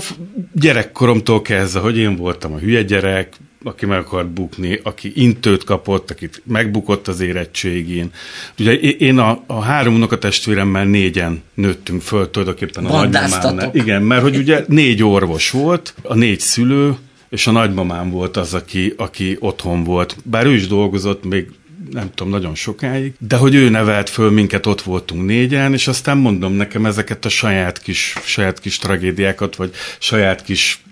[0.52, 3.28] gyerekkoromtól kezdve, hogy én voltam a hülye gyerek,
[3.64, 8.10] aki meg akart bukni, aki intőt kapott, akit megbukott az érettségén.
[8.58, 13.70] Ugye én a, a három unokatestvéremmel négyen nőttünk föl tulajdonképpen a nagymamánál.
[13.74, 16.96] Igen, mert hogy ugye négy orvos volt, a négy szülő,
[17.28, 20.16] és a nagymamám volt az, aki, aki otthon volt.
[20.24, 21.50] Bár ő is dolgozott még
[21.90, 26.16] nem tudom, nagyon sokáig, de hogy ő nevelt föl minket, ott voltunk négyen, és aztán
[26.16, 30.82] mondom nekem ezeket a saját kis, saját kis tragédiákat, vagy saját kis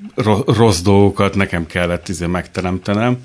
[0.47, 3.19] rossz dolgokat nekem kellett izé megteremtenem,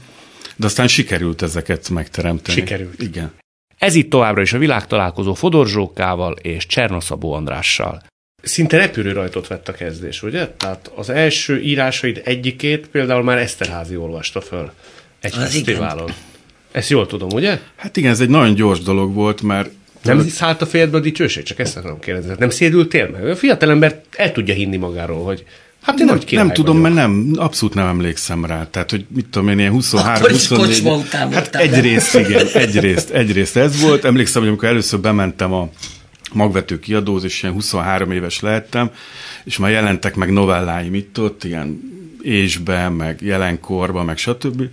[0.55, 2.57] de aztán sikerült ezeket megteremteni.
[2.57, 3.01] Sikerült.
[3.01, 3.31] Igen.
[3.77, 8.01] Ez itt továbbra is a világtalálkozó Fodor Zsókával és Csernoszabó Andrással.
[8.43, 10.47] Szinte repülő rajtot vett a kezdés, ugye?
[10.47, 14.71] Tehát az első írásaid egyikét például már Eszterházi olvasta föl
[15.19, 16.03] egy az fesztiválon.
[16.07, 16.30] Igen.
[16.71, 17.59] Ezt jól tudom, ugye?
[17.75, 19.69] Hát igen, ez egy nagyon gyors dolog volt, mert
[20.03, 21.43] nem szállt a fejedbe a dicsőség?
[21.43, 22.33] Csak ezt akarom kérdezni.
[22.39, 23.27] Nem szédültél meg?
[23.27, 25.45] A fiatalember el tudja hinni magáról, hogy
[25.81, 26.95] Hát én nem, nem tudom, vagyok.
[26.95, 28.67] mert nem, abszolút nem emlékszem rá.
[28.69, 30.83] Tehát, hogy mit tudom én, ilyen 23, 24.
[31.31, 34.05] Hát egyrészt, igen, egyrészt, egyrészt ez volt.
[34.05, 35.69] Emlékszem, hogy amikor először bementem a
[36.33, 38.89] magvető kiadóz, és ilyen 23 éves lehettem,
[39.43, 41.79] és már jelentek meg novelláim itt ott, ilyen
[42.21, 44.63] ésben, meg jelenkorban, meg stb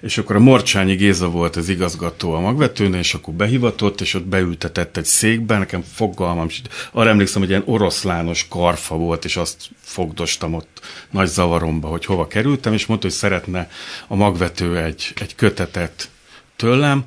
[0.00, 4.24] és akkor a Morcsányi Géza volt az igazgató a magvetőnél, és akkor behivatott, és ott
[4.24, 6.48] beültetett egy székbe, nekem fogalmam,
[6.92, 12.26] arra emlékszem, hogy ilyen oroszlános karfa volt, és azt fogdostam ott nagy zavaromba, hogy hova
[12.26, 13.70] kerültem, és mondta, hogy szeretne
[14.08, 16.08] a magvető egy, egy kötetet
[16.56, 17.04] tőlem,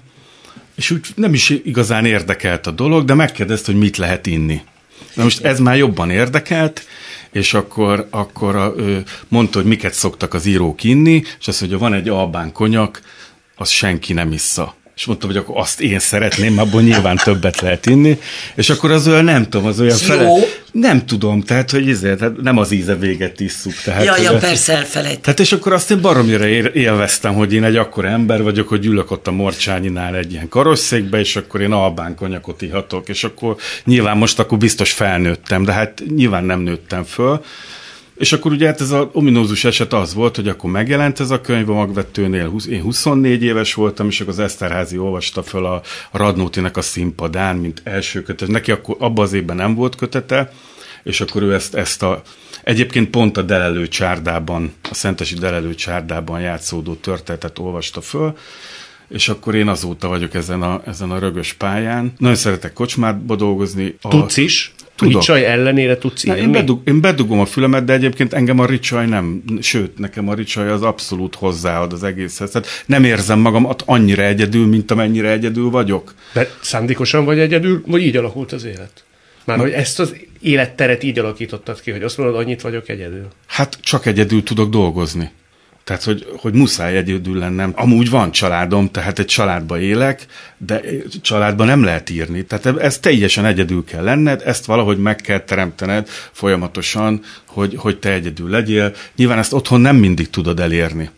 [0.76, 4.62] és úgy nem is igazán érdekelt a dolog, de megkérdezte, hogy mit lehet inni.
[5.14, 6.86] Na most ez már jobban érdekelt,
[7.34, 11.80] és akkor, akkor a, ő mondta, hogy miket szoktak az írók inni, és azt mondja,
[11.80, 13.02] van egy albán konyak,
[13.56, 14.76] az senki nem issza.
[14.96, 18.20] És mondtam, hogy akkor azt én szeretném, abból nyilván többet lehet inni.
[18.56, 20.30] És akkor az olyan, nem tudom, az olyan fele...
[20.72, 23.74] Nem tudom, tehát, hogy ezért, tehát nem az íze véget isszuk.
[23.84, 25.20] Tehát, ja, ja, persze elfelejt.
[25.20, 29.12] Tehát és akkor azt én baromira élveztem, hogy én egy akkor ember vagyok, hogy ülök
[29.12, 34.18] ott a Morcsányinál egy ilyen karosszékbe, és akkor én albán konyakot ihatok, és akkor nyilván
[34.18, 37.42] most akkor biztos felnőttem, de hát nyilván nem nőttem föl.
[38.16, 41.42] És akkor ugye hát ez az ominózus eset az volt, hogy akkor megjelent ez a
[41.42, 46.78] könyv a magvetőnél, én 24 éves voltam, és akkor az Eszterházi olvasta föl a Radnótinek
[46.78, 48.48] a színpadán, mint első kötet.
[48.48, 50.52] Neki akkor abban az évben nem volt kötete,
[51.04, 52.22] és akkor ő ezt, ezt a
[52.64, 58.38] Egyébként pont a Delelő csárdában, a Szentesi Delelő csárdában játszódó történetet olvasta föl,
[59.08, 62.14] és akkor én azóta vagyok ezen a, ezen a rögös pályán.
[62.18, 63.96] Nagyon szeretek kocsmátba dolgozni.
[64.02, 64.08] A...
[64.08, 64.74] Tudsz is?
[64.96, 65.22] Tudok.
[65.22, 66.40] Ricsaj ellenére tudsz írni?
[66.40, 70.34] Én, bedug, én bedugom a fülemet, de egyébként engem a ricsaj nem, sőt, nekem a
[70.34, 72.50] ricsaj az abszolút hozzáad az egészhez.
[72.52, 76.14] Tehát nem érzem magam annyira egyedül, mint amennyire egyedül vagyok.
[76.34, 79.04] De szándékosan vagy egyedül, vagy így alakult az élet?
[79.46, 83.28] Már hogy ezt az életteret így alakítottad ki, hogy azt mondod, annyit vagyok egyedül?
[83.48, 85.32] Hát csak egyedül tudok dolgozni.
[85.84, 87.74] Tehát, hogy, hogy muszáj egyedül lennem.
[87.76, 90.26] Amúgy van családom, tehát egy családba élek,
[90.58, 90.82] de
[91.22, 92.46] családba nem lehet írni.
[92.46, 98.12] Tehát ez teljesen egyedül kell lenned, ezt valahogy meg kell teremtened folyamatosan, hogy, hogy te
[98.12, 98.94] egyedül legyél.
[99.16, 101.10] Nyilván ezt otthon nem mindig tudod elérni.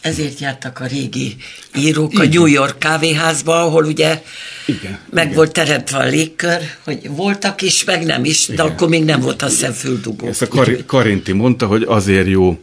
[0.00, 1.36] Ezért jártak a régi
[1.74, 2.26] írók igen.
[2.26, 4.22] a New York kávéházba, ahol ugye
[4.66, 5.36] igen, meg igen.
[5.36, 8.56] volt teremtve a légkör, hogy voltak is, meg nem is, igen.
[8.56, 10.26] de akkor még nem volt a szemfüldugó.
[10.26, 12.58] Ezt a Kar- Karinti mondta, hogy azért jó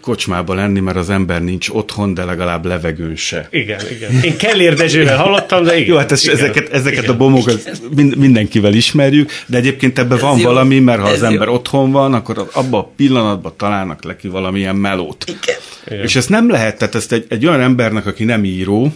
[0.00, 3.48] kocsmába lenni, mert az ember nincs otthon, de legalább levegőn se.
[3.50, 4.22] Igen, igen.
[4.22, 5.88] Én Kellér Dezsővel hallottam, de igen.
[5.88, 7.14] Jó, hát ez, igen, ezeket, ezeket igen.
[7.14, 7.80] a bomokat
[8.16, 11.54] mindenkivel ismerjük, de egyébként ebben van jó, valami, mert ha az ember jó.
[11.54, 15.24] otthon van, akkor abban a pillanatban találnak neki valamilyen melót.
[15.26, 15.56] Igen.
[15.86, 16.02] igen.
[16.02, 18.92] És ezt nem lehet, tehát ezt egy, egy olyan embernek, aki nem író,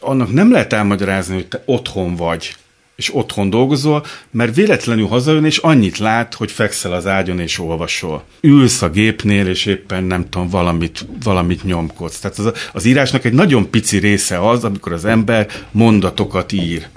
[0.00, 2.54] annak nem lehet elmagyarázni, hogy te otthon vagy
[2.98, 8.24] és otthon dolgozol, mert véletlenül hazajön, és annyit lát, hogy fekszel az ágyon és olvasol.
[8.40, 12.18] Ülsz a gépnél, és éppen nem tudom, valamit, valamit nyomkodsz.
[12.18, 16.88] Tehát az, az írásnak egy nagyon pici része az, amikor az ember mondatokat ír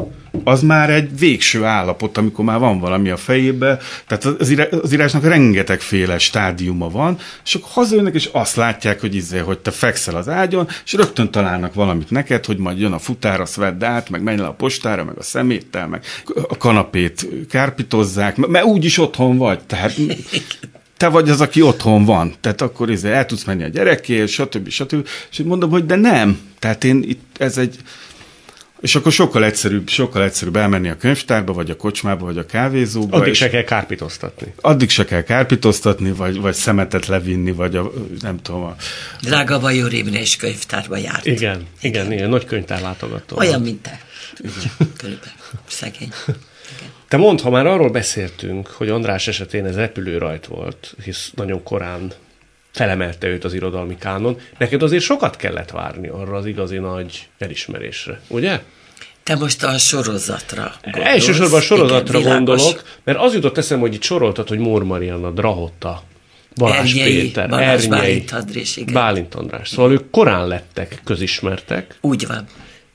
[0.43, 4.93] az már egy végső állapot, amikor már van valami a fejébe, tehát az, írás, az
[4.93, 10.15] írásnak rengetegféle stádiuma van, és akkor hazajönnek, és azt látják, hogy izé, hogy te fekszel
[10.15, 14.09] az ágyon, és rögtön találnak valamit neked, hogy majd jön a futár, azt vedd át,
[14.09, 16.03] meg menj le a postára, meg a szeméttel, meg
[16.47, 19.95] a kanapét kárpitozzák, mert úgyis otthon vagy, tehát
[20.97, 24.69] te vagy az, aki otthon van, tehát akkor izé, el tudsz menni a gyerekért, stb.
[24.69, 25.07] stb.
[25.31, 26.39] És mondom, hogy de nem.
[26.59, 27.75] Tehát én itt, ez egy,
[28.81, 33.17] és akkor sokkal egyszerűbb, sokkal egyszerűbb elmenni a könyvtárba, vagy a kocsmába, vagy a kávézóba.
[33.17, 34.53] Addig se kell kárpitoztatni.
[34.61, 37.91] Addig se kell kárpitoztatni, vagy, vagy szemetet levinni, vagy a,
[38.21, 38.63] nem tudom.
[38.63, 38.75] A...
[39.21, 41.25] Drága Bajor és könyvtárba járt.
[41.25, 43.37] Igen, igen, igen, igen nagy könyvtárlátogató.
[43.37, 43.99] Olyan, mint te.
[44.97, 45.33] Körülbelül.
[45.67, 46.11] Szegény.
[47.07, 52.11] Te mondd, ha már arról beszéltünk, hogy András esetén ez repülőrajt volt, hisz nagyon korán
[52.71, 54.37] felemelte őt az irodalmi kánon.
[54.57, 58.61] Neked azért sokat kellett várni arra az igazi nagy elismerésre, ugye?
[59.23, 61.07] Te most a sorozatra gondolsz.
[61.07, 65.31] Elsősorban a sorozatra Igen, gondolok, mert az jutott eszembe, hogy itt soroltad, hogy Mór Marianna,
[65.31, 66.03] Drahotta,
[66.55, 68.93] Balázs Ernyei, Péter, Balázs Ernyei, Bálint András, igen.
[68.93, 69.69] Bálint András.
[69.69, 71.97] Szóval ők korán lettek közismertek.
[72.01, 72.45] Úgy van.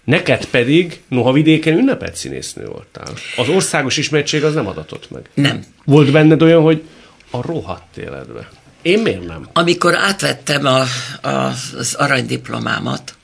[0.04, 3.12] Neked pedig, noha vidéken ünnepelt színésznő voltál.
[3.36, 5.28] Az országos ismertség az nem adatott meg.
[5.34, 5.64] Nem.
[5.84, 6.82] Volt benned olyan, hogy
[7.30, 8.48] a rohadt életbe.
[8.86, 9.48] Én miért nem?
[9.52, 10.84] Amikor átvettem a,
[11.20, 13.14] a, az aranydiplomámat,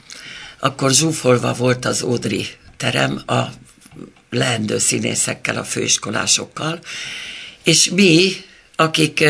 [0.61, 2.47] akkor zsúfolva volt az Ódri
[2.77, 3.41] terem a
[4.31, 6.79] leendő színészekkel, a főiskolásokkal,
[7.65, 8.33] és mi,
[8.77, 9.25] akik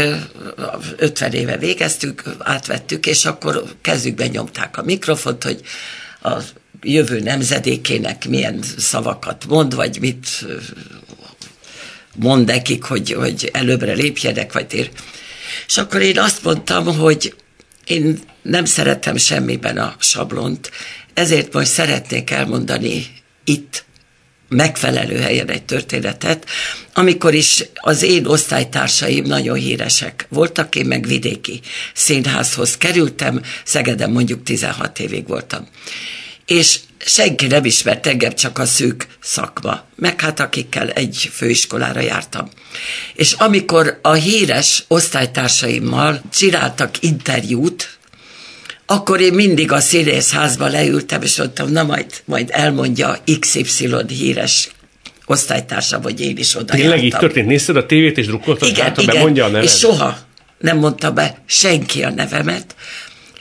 [0.97, 5.61] 50 éve végeztük, átvettük, és akkor kezükben nyomták a mikrofont, hogy
[6.23, 6.33] a
[6.83, 10.47] jövő nemzedékének milyen szavakat mond, vagy mit
[12.15, 14.91] mond nekik, hogy, hogy előbbre lépjenek, vagy tér.
[15.67, 17.35] És akkor én azt mondtam, hogy
[17.85, 20.71] én nem szeretem semmiben a sablont,
[21.15, 23.07] ezért most szeretnék elmondani
[23.45, 23.85] itt
[24.49, 26.47] megfelelő helyen egy történetet,
[26.95, 31.61] amikor is az én osztálytársaim nagyon híresek voltak, én meg vidéki
[31.95, 35.69] színházhoz kerültem, Szegeden mondjuk 16 évig voltam.
[36.47, 42.49] És senki nem ismert engem, csak a szűk szakma, meg hát akikkel egy főiskolára jártam.
[43.15, 47.99] És amikor a híres osztálytársaimmal csináltak interjút,
[48.87, 54.71] akkor én mindig a színészházba leültem, és mondtam, na majd, majd elmondja XY híres
[55.27, 57.05] osztálytársa, vagy én is oda Tényleg jártam.
[57.05, 57.47] így történt?
[57.47, 59.65] Nézted a tévét, és drukkoltad, igen, hát, igen, bemondja a nevet?
[59.65, 60.19] és soha
[60.59, 62.75] nem mondta be senki a nevemet,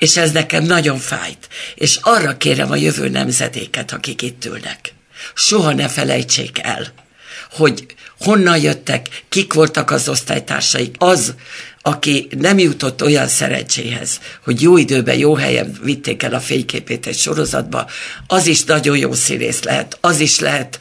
[0.02, 1.48] És ez nekem nagyon fájt.
[1.76, 4.94] És arra kérem a jövő nemzedéket, akik itt ülnek.
[5.34, 6.94] Soha ne felejtsék el,
[7.52, 7.86] hogy
[8.20, 10.96] honnan jöttek, kik voltak az osztálytársaik.
[10.98, 11.34] Az,
[11.82, 17.18] aki nem jutott olyan szerencséhez, hogy jó időben, jó helyen vitték el a fényképét egy
[17.18, 17.90] sorozatba,
[18.28, 20.80] az is nagyon jó színész lehet, az is lehet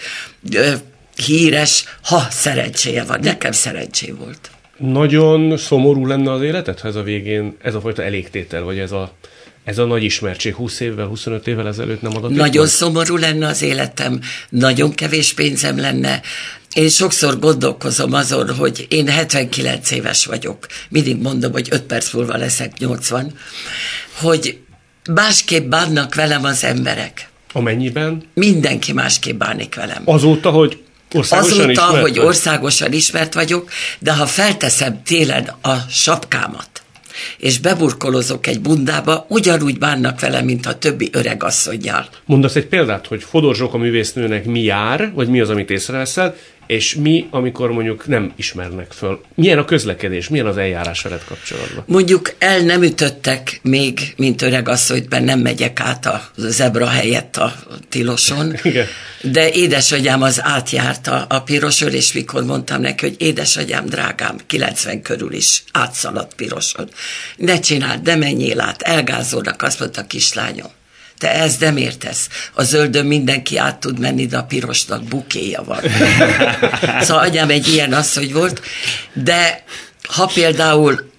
[0.52, 0.74] ö,
[1.16, 3.20] híres, ha szerencséje van.
[3.20, 4.50] Nekem szerencsé volt.
[4.80, 8.92] Nagyon szomorú lenne az életed, ha ez a végén ez a fajta elégtétel, vagy ez
[8.92, 9.12] a,
[9.64, 12.30] ez a nagy ismertség 20 évvel, 25 évvel ezelőtt nem adott?
[12.30, 16.20] Nagyon szomorú lenne az életem, nagyon kevés pénzem lenne,
[16.74, 22.36] én sokszor gondolkozom azon, hogy én 79 éves vagyok, mindig mondom, hogy 5 perc múlva
[22.36, 23.32] leszek 80,
[24.12, 24.58] hogy
[25.12, 27.28] másképp bánnak velem az emberek.
[27.52, 28.22] Amennyiben?
[28.34, 30.02] Mindenki másképp bánik velem.
[30.04, 30.78] Azóta, hogy
[31.14, 32.26] országosan Azóta, hogy vagy?
[32.26, 36.68] országosan ismert vagyok, de ha felteszem télen a sapkámat,
[37.38, 42.08] és beburkolozok egy bundába, ugyanúgy bánnak vele, mint a többi öreg asszonyjal.
[42.24, 46.36] Mondasz egy példát, hogy Fodor Zsóka művésznőnek mi jár, vagy mi az, amit észreveszel,
[46.70, 49.20] és mi, amikor mondjuk nem ismernek föl.
[49.34, 51.84] Milyen a közlekedés, milyen az eljárás veled kapcsolatban?
[51.86, 57.36] Mondjuk el nem ütöttek még, mint öreg asszonyt, mert nem megyek át a zebra helyett
[57.36, 57.54] a
[57.88, 58.54] tiloson.
[58.62, 58.86] Igen.
[59.22, 65.32] De édesanyám az átjárt a, piroson, és mikor mondtam neki, hogy édesanyám, drágám, 90 körül
[65.32, 66.88] is átszaladt piroson.
[67.36, 70.70] Ne csináld, de menjél át, elgázolnak, azt mondta a kislányom.
[71.20, 72.28] Te ezt nem értesz.
[72.52, 75.80] A zöldön mindenki át tud menni, de a pirosnak bukéja van.
[77.04, 78.60] szóval anyám egy ilyen asszony volt,
[79.12, 79.64] de
[80.08, 81.10] ha például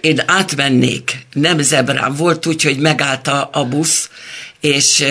[0.00, 4.10] én átmennék, nem zebrán, volt úgy, hogy megállt a, a busz,
[4.60, 5.04] és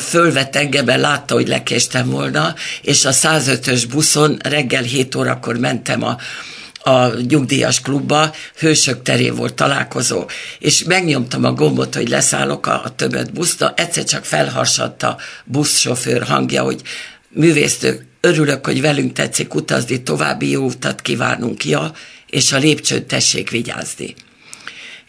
[0.00, 6.16] fölvett engem, látta, hogy lekéstem volna, és a 105-ös buszon reggel 7 órakor mentem a,
[6.84, 10.24] a nyugdíjas klubba, Hősök terén volt találkozó,
[10.58, 16.22] és megnyomtam a gombot, hogy leszállok a, a többet buszta, egyszer csak felharsadt a buszsofőr
[16.22, 16.80] hangja, hogy
[17.28, 21.92] művésztők, örülök, hogy velünk tetszik utazni, további jó utat kívánunk, ja,
[22.30, 24.14] és a lépcsőn tessék vigyázni.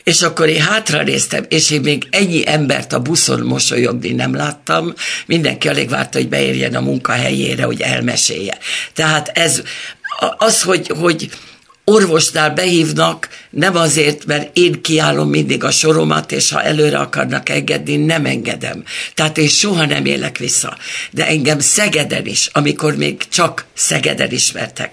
[0.04, 4.94] És akkor én hátra néztem, és én még ennyi embert a buszon mosolyogni nem láttam.
[5.26, 8.58] Mindenki alig várta, hogy beérjen a munkahelyére, hogy elmesélje.
[8.94, 9.62] Tehát ez
[10.38, 11.30] az, hogy, hogy
[11.86, 17.96] orvosnál behívnak, nem azért, mert én kiállom mindig a soromat, és ha előre akarnak engedni,
[17.96, 18.84] nem engedem.
[19.14, 20.78] Tehát én soha nem élek vissza.
[21.12, 24.92] De engem Szegeden is, amikor még csak Szegeden ismertek,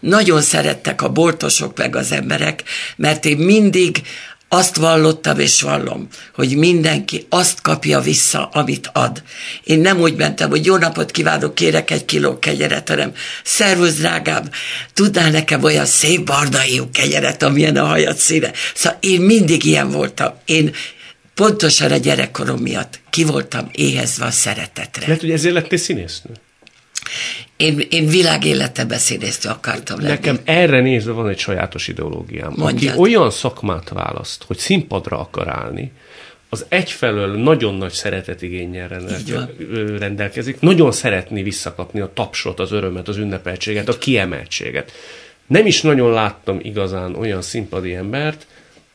[0.00, 2.62] nagyon szerettek a boltosok meg az emberek,
[2.96, 4.02] mert én mindig
[4.48, 9.22] azt vallottam és vallom, hogy mindenki azt kapja vissza, amit ad.
[9.64, 13.12] Én nem úgy mentem, hogy jó napot kívánok, kérek egy kiló kenyeret, hanem
[13.44, 14.50] szervusz, drágám,
[14.94, 18.52] tudnál nekem olyan szép bardaiú kenyeret, amilyen a hajad színe.
[18.74, 20.32] Szóval én mindig ilyen voltam.
[20.44, 20.74] Én
[21.34, 25.06] pontosan a gyerekkorom miatt ki voltam éhezve a szeretetre.
[25.06, 26.32] Lehet, hogy ezért lettél színésznő?
[27.56, 30.12] Én, én világéletebe színésznő akartam lenni.
[30.12, 32.52] Nekem erre nézve van egy sajátos ideológiám.
[32.56, 32.92] Mondjad.
[32.92, 35.92] Aki olyan szakmát választ, hogy színpadra akar állni,
[36.48, 39.48] az egyfelől nagyon nagy szeretetigényel rendelke,
[39.98, 44.92] rendelkezik, nagyon szeretni visszakapni a tapsot, az örömet, az ünnepeltséget, a kiemeltséget.
[45.46, 48.46] Nem is nagyon láttam igazán olyan színpadi embert,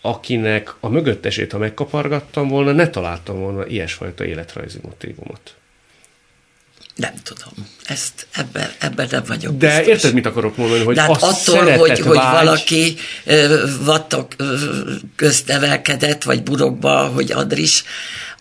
[0.01, 5.55] akinek a mögöttesét, ha megkapargattam volna, ne találtam volna ilyesfajta életrajzi motivumot.
[6.95, 7.67] Nem tudom.
[7.83, 9.87] Ezt ebben, ebben nem vagyok De biztos.
[9.87, 10.83] érted, mit akarok mondani?
[10.83, 14.55] Hogy De hát attól, hogy, hogy vágy, valaki ö, vattok ö,
[15.15, 17.83] közt nevelkedett, vagy burokba, hogy Adris,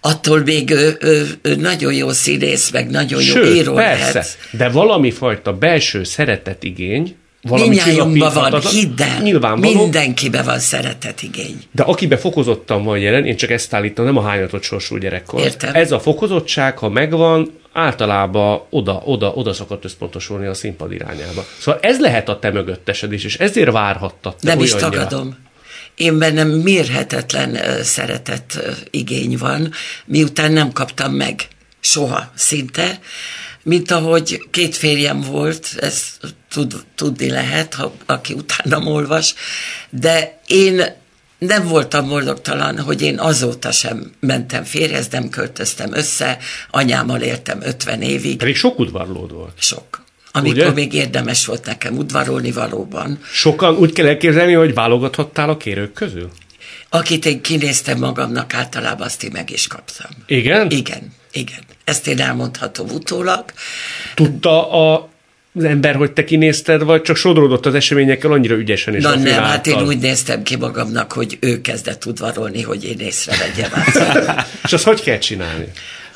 [0.01, 4.39] attól még ő, ő, ő nagyon jó színész, meg nagyon jó Sőt, író persze, lehet.
[4.51, 11.63] de valami fajta belső szeretetigény, valami Mindnyájunkban van, hidd el, Nyilvánvaló, mindenkiben van szeretetigény.
[11.71, 15.41] de akibe fokozottan van jelen, én csak ezt állítom, nem a hányatott sorsú gyerekkor.
[15.41, 15.75] Értem.
[15.75, 21.45] Ez a fokozottság, ha megvan, általában oda, oda, oda szokott összpontosulni a színpad irányába.
[21.59, 25.07] Szóval ez lehet a te mögöttesed is, és ezért várhattad te Nem is olyannyira.
[25.07, 25.39] tagadom.
[25.95, 28.59] Én bennem mérhetetlen szeretet
[28.91, 29.73] igény van,
[30.05, 31.49] miután nem kaptam meg
[31.81, 33.01] soha szinte,
[33.63, 36.19] mint ahogy két férjem volt, ez
[36.51, 39.35] tud, tudni lehet, ha, aki utána olvas,
[39.91, 41.01] de én
[41.47, 46.39] nem voltam boldogtalan, hogy én azóta sem mentem férjhez, nem költöztem össze,
[46.71, 49.53] anyámmal éltem 50 évig, Pedig sok udvarlód volt.
[49.59, 50.05] sok.
[50.33, 50.71] Amikor Ugye?
[50.73, 53.19] még érdemes volt nekem udvarolni valóban.
[53.33, 56.31] Sokan úgy kell elképzelni, hogy válogathattál a kérők közül?
[56.89, 60.11] Akit én kinéztem magamnak, általában azt én meg is kaptam.
[60.27, 60.71] Igen?
[60.71, 61.61] Igen, igen.
[61.85, 63.45] Ezt én elmondhatom utólag.
[64.15, 65.09] Tudta a
[65.55, 69.43] az ember, hogy te kinézted, vagy csak sodródott az eseményekkel annyira ügyesen és Na nem,
[69.43, 74.47] hát én úgy néztem ki magamnak, hogy ő kezdett udvarolni, hogy én észrevegyem át.
[74.65, 75.67] és azt hogy kell csinálni?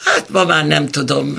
[0.04, 1.38] Hát ma már nem tudom.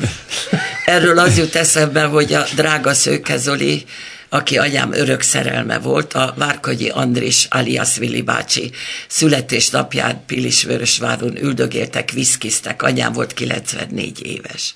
[0.85, 3.85] Erről az jut eszembe, hogy a drága Szőke Zoli,
[4.29, 8.71] aki anyám örök szerelme volt, a Várkogyi Andris alias Vili bácsi
[9.07, 14.73] születésnapján Pilisvörösváron üldögéltek, viszkiztek, anyám volt 94 éves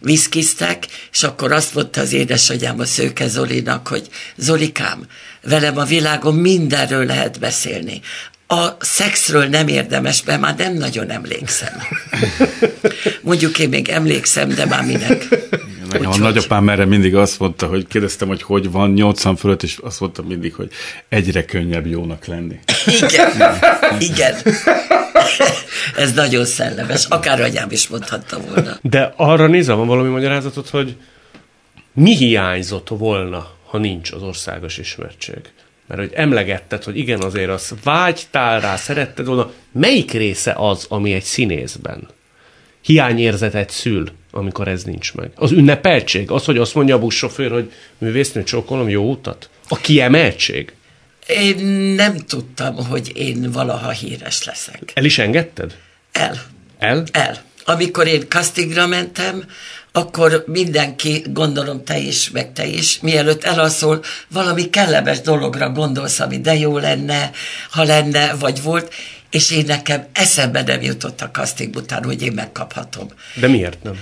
[0.00, 5.06] viszkiztek, és akkor azt mondta az édesanyám a Szőke Zolinak, hogy Zolikám,
[5.42, 8.00] velem a világon mindenről lehet beszélni.
[8.46, 11.72] A szexről nem érdemes, mert már nem nagyon emlékszem.
[13.22, 15.28] Mondjuk én még emlékszem, de már minek.
[15.98, 19.78] Nekem a nagyapám erre mindig azt mondta, hogy kérdeztem, hogy hogy van 80 fölött, és
[19.82, 20.70] azt mondta mindig, hogy
[21.08, 22.58] egyre könnyebb jónak lenni.
[22.86, 23.30] Igen,
[24.10, 24.34] igen.
[25.96, 27.06] Ez nagyon szellemes.
[27.06, 28.78] Akár anyám is mondhatta volna.
[28.82, 30.96] De arra nézve van valami magyarázatot, hogy
[31.92, 35.40] mi hiányzott volna, ha nincs az országos ismertség?
[35.86, 39.50] Mert hogy emlegetted, hogy igen, azért az vágytál rá, szeretted volna.
[39.72, 42.08] Melyik része az, ami egy színészben
[42.84, 45.30] hiányérzetet szül, amikor ez nincs meg?
[45.34, 46.30] Az ünnepeltség?
[46.30, 49.48] Az, hogy azt mondja a buszsofőr, hogy művésznő csókolom jó utat?
[49.68, 50.72] A kiemeltség?
[51.26, 51.64] Én
[51.96, 54.92] nem tudtam, hogy én valaha híres leszek.
[54.94, 55.76] El is engedted?
[56.12, 56.42] El.
[56.78, 57.04] El?
[57.12, 57.42] El.
[57.64, 59.44] Amikor én castingra mentem,
[59.92, 66.40] akkor mindenki, gondolom te is, meg te is, mielőtt elalszol, valami kellemes dologra gondolsz, ami
[66.40, 67.30] de jó lenne,
[67.70, 68.94] ha lenne, vagy volt,
[69.30, 73.08] és én nekem eszembe nem jutott a casting után, hogy én megkaphatom.
[73.34, 73.98] De miért nem?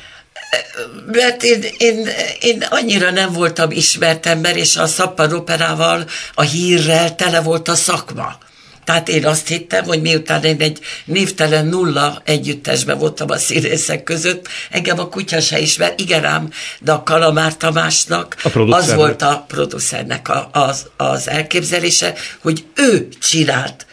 [1.06, 2.08] Mert én, én,
[2.40, 7.74] én annyira nem voltam ismert ember, és a Szappan operával, a hírrel tele volt a
[7.74, 8.38] szakma.
[8.84, 14.48] Tehát én azt hittem, hogy miután én egy névtelen nulla együttesben voltam a színészek között,
[14.70, 16.50] engem a kutya se ismer, igen ám,
[16.80, 23.08] de a Kalamár Tamásnak a az volt a producernek a, az, az elképzelése, hogy ő
[23.20, 23.86] csinált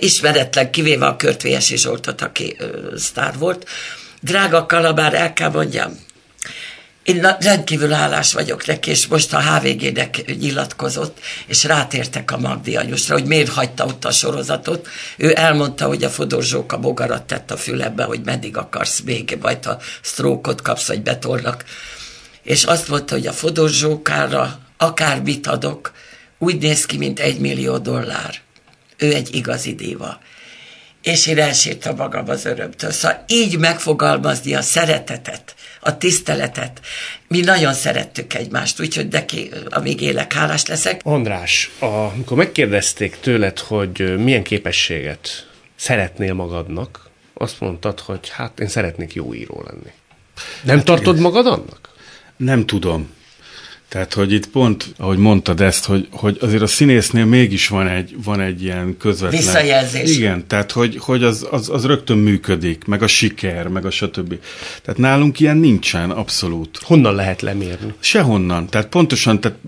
[0.00, 2.56] ismeretlen, kivéve a Körtvélyesi Zsoltot, aki
[2.96, 3.66] sztár volt.
[4.24, 5.98] Drága Kalabár, el kell mondjam,
[7.02, 13.14] én rendkívül hálás vagyok neki, és most a HVG-nek nyilatkozott, és rátértek a Magdi anyusra,
[13.14, 14.88] hogy miért hagyta ott a sorozatot.
[15.16, 19.64] Ő elmondta, hogy a Fodor Zsóka bogarat tett a fülembe, hogy meddig akarsz még, majd
[19.64, 21.64] ha sztrókot kapsz, vagy betolnak.
[22.42, 25.92] És azt mondta, hogy a Fodor Zsókára akármit adok,
[26.38, 28.34] úgy néz ki, mint egy millió dollár.
[28.96, 30.20] Ő egy igazi diva
[31.02, 32.90] és én elsírtam magam az örömtől.
[32.90, 36.80] Szóval így megfogalmazni a szeretetet, a tiszteletet.
[37.28, 41.00] Mi nagyon szerettük egymást, úgyhogy neki, amíg élek, hálás leszek.
[41.04, 45.46] András, amikor megkérdezték tőled, hogy milyen képességet
[45.76, 49.92] szeretnél magadnak, azt mondtad, hogy hát én szeretnék jó író lenni.
[50.62, 51.22] Nem hát tartod igen.
[51.22, 51.90] magad annak?
[52.36, 53.14] Nem tudom.
[53.92, 58.16] Tehát, hogy itt pont, ahogy mondtad ezt, hogy, hogy azért a színésznél mégis van egy,
[58.24, 59.40] van egy ilyen közvetlen...
[59.40, 60.16] Visszajelzés.
[60.16, 64.34] Igen, tehát, hogy, hogy az, az, az rögtön működik, meg a siker, meg a stb.
[64.82, 66.78] Tehát nálunk ilyen nincsen, abszolút.
[66.82, 67.94] Honnan lehet lemérni?
[68.00, 68.66] Sehonnan.
[68.66, 69.58] Tehát pontosan, tehát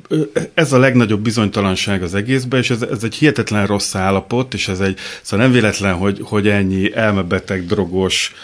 [0.55, 4.81] ez a legnagyobb bizonytalanság az egészben, és ez, ez egy hihetetlen rossz állapot, és ez
[4.81, 8.35] egy, szóval nem véletlen, hogy, hogy ennyi elmebeteg, drogos,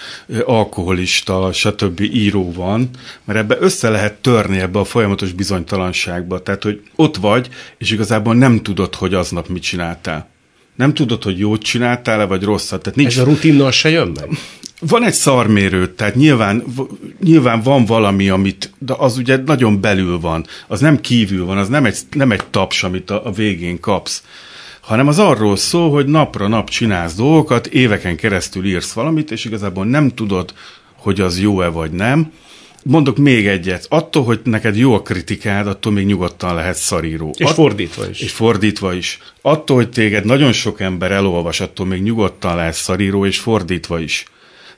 [0.45, 2.01] alkoholista, stb.
[2.01, 2.91] író van,
[3.25, 6.43] mert ebbe össze lehet törni ebbe a folyamatos bizonytalanságba bizonytalanságba.
[6.43, 7.49] Tehát, hogy ott vagy,
[7.79, 10.29] és igazából nem tudod, hogy aznap mit csináltál.
[10.77, 12.83] Nem tudod, hogy jót csináltál-e, vagy rosszat.
[12.83, 13.13] Tehát nincs...
[13.13, 14.29] Ez a rutinnal se jön meg?
[14.81, 16.65] Van egy szarmérő, tehát nyilván,
[17.25, 21.69] nyilván van valami, amit, de az ugye nagyon belül van, az nem kívül van, az
[21.69, 24.23] nem egy, nem egy taps, amit a, a végén kapsz,
[24.81, 29.85] hanem az arról szól, hogy napra nap csinálsz dolgokat, éveken keresztül írsz valamit, és igazából
[29.85, 30.55] nem tudod,
[30.97, 32.33] hogy az jó-e vagy nem,
[32.83, 33.87] Mondok még egyet.
[33.89, 37.35] Attól, hogy neked jó a kritikád, attól még nyugodtan lehet szaríró.
[37.39, 38.21] És At- fordítva is.
[38.21, 39.19] És fordítva is.
[39.41, 44.25] Attól, hogy téged nagyon sok ember elolvas, attól még nyugodtan lehet szaríró, és fordítva is.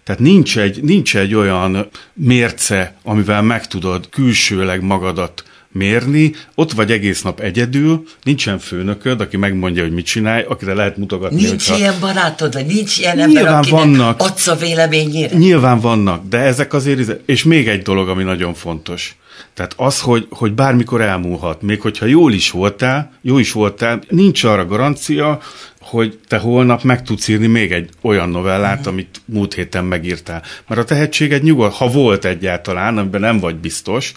[0.05, 5.43] Tehát nincs egy, nincs egy olyan mérce, amivel meg tudod külsőleg magadat
[5.73, 10.97] mérni, ott vagy egész nap egyedül, nincsen főnököd, aki megmondja, hogy mit csinálj, akire lehet
[10.97, 11.37] mutogatni.
[11.37, 11.77] Nincs hogyha...
[11.77, 14.20] ilyen barátod, vagy nincs ilyen ember, Nyilván vannak.
[14.20, 15.37] adsz a véleményére?
[15.37, 19.16] Nyilván vannak, de ezek azért, és még egy dolog, ami nagyon fontos.
[19.55, 24.45] Tehát az, hogy, hogy bármikor elmúlhat, még hogyha jól is voltál, jó is voltál, nincs
[24.45, 25.41] arra garancia,
[25.81, 28.93] hogy te holnap meg tudsz írni még egy olyan novellát, uh-huh.
[28.93, 30.43] amit múlt héten megírtál.
[30.66, 34.12] Mert a tehetséged nyugodt, ha volt egyáltalán, amiben nem vagy biztos,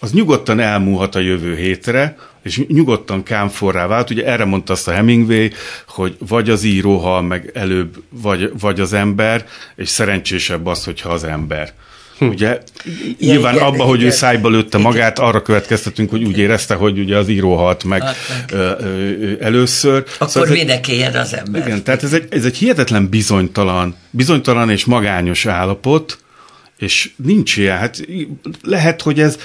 [0.00, 4.10] az nyugodtan elmúlhat a jövő hétre, és nyugodtan kámforrá vált.
[4.10, 5.48] Ugye erre mondta azt a Hemingway,
[5.88, 9.46] hogy vagy az író hal meg előbb, vagy, vagy az ember,
[9.76, 11.72] és szerencsésebb az, hogyha az ember.
[12.20, 12.58] Ugye
[13.18, 14.16] nyilván igen, abba, hogy ő igen.
[14.16, 18.16] szájba lőtte magát, arra következtetünk, hogy úgy érezte, hogy ugye az író halt meg, Halt
[18.28, 18.60] meg.
[18.60, 20.04] Ö, ö, először.
[20.14, 21.66] Akkor Szóval védekeljen az ember.
[21.66, 26.18] igen, tehát ez egy, ez egy hihetetlen bizonytalan, bizonytalan és magányos állapot,
[26.80, 27.78] és nincs ilyen.
[27.78, 28.06] Hát
[28.62, 29.38] lehet, hogy ez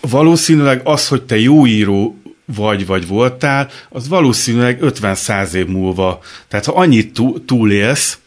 [0.00, 6.66] valószínűleg az, hogy te jó író vagy, vagy voltál, az valószínűleg 50-100 év múlva, tehát
[6.66, 8.18] ha annyit tú- túlélsz,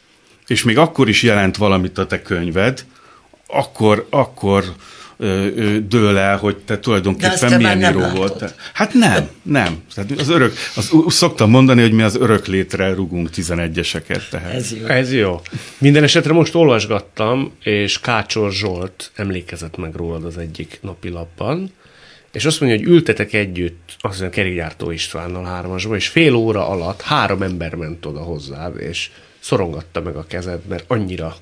[0.47, 2.85] és még akkor is jelent valamit a te könyved,
[3.47, 4.63] akkor, akkor
[5.17, 8.17] ö, ö, dől el, hogy te tulajdonképpen te milyen író látod.
[8.17, 8.51] voltál.
[8.73, 9.83] Hát nem, nem.
[9.95, 14.29] Tehát az örök, az, szoktam mondani, hogy mi az örök létre rugunk 11-eseket.
[14.29, 14.53] Tehát.
[14.53, 14.85] Ez jó.
[14.85, 15.41] Ez jó.
[15.77, 21.71] Minden esetre most olvasgattam, és Kácsor Zsolt emlékezett meg rólad az egyik napilapban,
[22.31, 27.01] és azt mondja, hogy ültetek együtt, azt mondja, Kerékgyártó Istvánnal hármasba, és fél óra alatt
[27.01, 29.09] három ember ment oda hozzád, és
[29.39, 31.35] szorongatta meg a kezed, mert annyira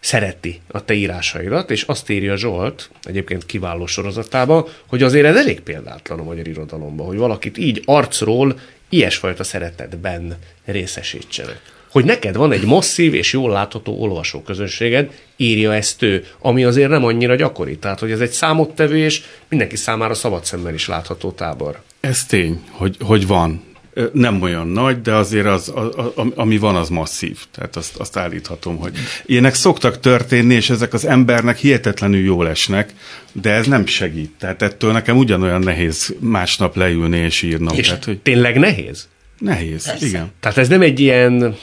[0.00, 5.60] szereti a te írásaidat, és azt írja Zsolt, egyébként kiváló sorozatában, hogy azért ez elég
[5.60, 11.60] példátlan a magyar irodalomban, hogy valakit így arcról ilyesfajta szeretetben részesítsenek.
[11.90, 17.04] Hogy neked van egy masszív és jól látható olvasóközönséged, írja ezt ő, ami azért nem
[17.04, 17.78] annyira gyakori.
[17.78, 21.80] Tehát, hogy ez egy számottevő és mindenki számára szabad szemmel is látható tábor.
[22.00, 23.69] Ez tény, hogy, hogy van.
[24.12, 27.38] Nem olyan nagy, de azért az, a, a, ami van, az masszív.
[27.50, 28.92] Tehát azt, azt állíthatom, hogy
[29.26, 32.92] ilyenek szoktak történni, és ezek az embernek hihetetlenül jól esnek,
[33.32, 34.30] de ez nem segít.
[34.38, 37.76] Tehát ettől nekem ugyanolyan nehéz másnap leülni és írnom.
[37.76, 39.08] És Tehát, hogy tényleg nehéz?
[39.38, 40.06] nehéz, Persze.
[40.06, 40.30] igen.
[40.40, 41.56] Tehát ez nem egy ilyen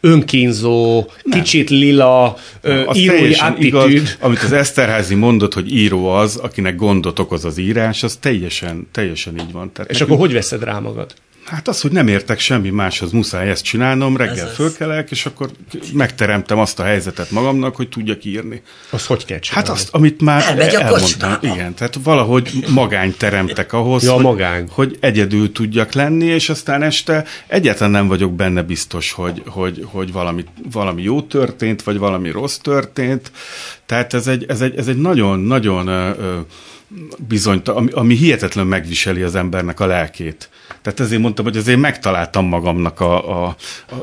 [0.00, 1.38] önkínzó, nem.
[1.40, 4.16] kicsit lila, ö, Az írói teljesen igaz, attitűd.
[4.20, 9.38] amit az Eszterházi mondott, hogy író az, akinek gondot okoz az írás, az teljesen, teljesen
[9.38, 9.72] így van.
[9.72, 11.14] Tehát És nekünk- akkor hogy veszed rá magad?
[11.44, 15.50] Hát az, hogy nem értek semmi máshoz, muszáj ezt csinálnom, reggel Ez fölkelek, és akkor
[15.92, 18.62] megteremtem azt a helyzetet magamnak, hogy tudjak írni.
[18.90, 19.70] Azt hogy kell Hát csinálni?
[19.70, 21.36] azt, amit már Elmegy elmondtam.
[21.40, 24.68] Igen, tehát valahogy magány teremtek ahhoz, Ja, hogy, magány.
[24.70, 30.12] hogy egyedül tudjak lenni, és aztán este egyáltalán nem vagyok benne biztos, hogy, hogy, hogy
[30.12, 33.30] valami, valami jó történt, vagy valami rossz történt.
[33.86, 36.38] Tehát ez egy, ez egy, ez egy nagyon-nagyon ö, ö,
[37.28, 40.48] bizony, ami, ami hihetetlen megviseli az embernek a lelkét.
[40.82, 43.56] Tehát ezért mondtam, hogy azért megtaláltam magamnak a, a,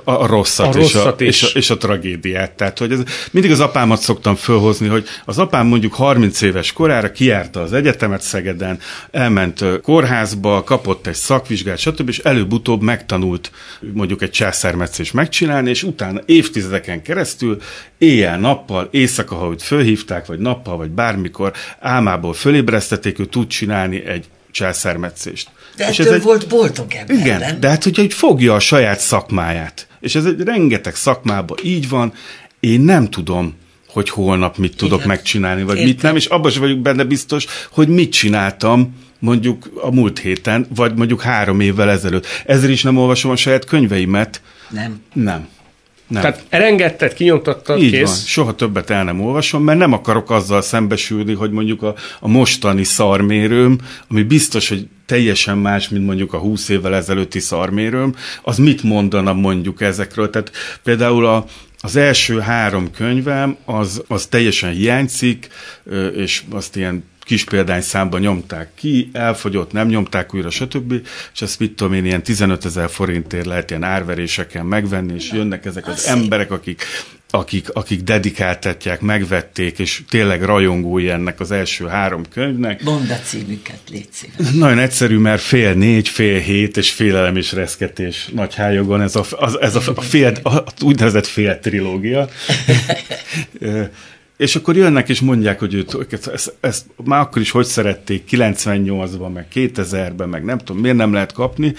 [0.04, 1.28] a, a rosszat, A és, a, rosszat is.
[1.28, 2.52] és, a, és a tragédiát.
[2.52, 3.00] Tehát, hogy ez,
[3.32, 8.22] mindig az apámat szoktam fölhozni, hogy az apám mondjuk 30 éves korára kijárta az egyetemet
[8.22, 8.80] Szegeden,
[9.12, 13.52] elment kórházba, kapott egy szakvizsgát, stb., és előbb-utóbb megtanult
[13.94, 17.62] mondjuk egy császármetszést megcsinálni, és utána évtizedeken keresztül
[17.98, 24.26] éjjel-nappal, éjszaka, ha őt fölhívták, vagy nappal, vagy bármikor álmából fölébresztették, ő tud csinálni egy
[24.52, 25.50] császármetszést.
[25.78, 27.60] De És ettől egy- volt boldog ember, igen, nem?
[27.60, 32.14] de hát hogyha hogy fogja a saját szakmáját, és ez egy rengeteg szakmában így van,
[32.60, 33.56] én nem tudom,
[33.88, 35.08] hogy holnap mit tudok Igen.
[35.08, 35.90] megcsinálni, vagy Értem.
[35.90, 40.68] mit nem, és abban sem vagyok benne biztos, hogy mit csináltam mondjuk a múlt héten,
[40.76, 42.26] vagy mondjuk három évvel ezelőtt.
[42.46, 44.42] Ezért is nem olvasom a saját könyveimet.
[44.70, 45.02] Nem.
[45.14, 45.48] Nem.
[46.08, 46.22] Nem.
[46.22, 48.08] Tehát elengedted, kinyomtattad, Így kész.
[48.08, 52.28] van, soha többet el nem olvasom, mert nem akarok azzal szembesülni, hogy mondjuk a, a
[52.28, 53.78] mostani szarmérőm,
[54.08, 59.34] ami biztos, hogy teljesen más, mint mondjuk a 20 évvel ezelőtti szarmérőm, az mit mondana
[59.34, 60.30] mondjuk ezekről.
[60.30, 60.52] Tehát
[60.84, 61.46] például a,
[61.80, 65.48] az első három könyvem az, az teljesen hiányzik,
[66.16, 70.94] és azt ilyen kis példányszámba nyomták ki, elfogyott, nem nyomták újra, stb.
[71.34, 75.66] És ezt mit tudom én, ilyen 15 ezer forintért lehet ilyen árveréseken megvenni, és jönnek
[75.66, 76.84] ezek az emberek, akik
[77.30, 82.84] akik, akik dedikáltatják, megvették, és tényleg rajongói ennek az első három könyvnek.
[82.84, 84.52] Mondd a címüket, légy szíves.
[84.54, 89.24] Nagyon egyszerű, mert fél négy, fél hét, és félelem és reszketés nagy hályogon, ez a,
[89.32, 92.30] az, ez a, a, fél, a úgynevezett fél trilógia.
[94.38, 95.98] És akkor jönnek és mondják, hogy őt,
[96.34, 101.14] ezt, ezt, már akkor is hogy szerették 98-ban, meg 2000-ben, meg nem tudom, miért nem
[101.14, 101.74] lehet kapni,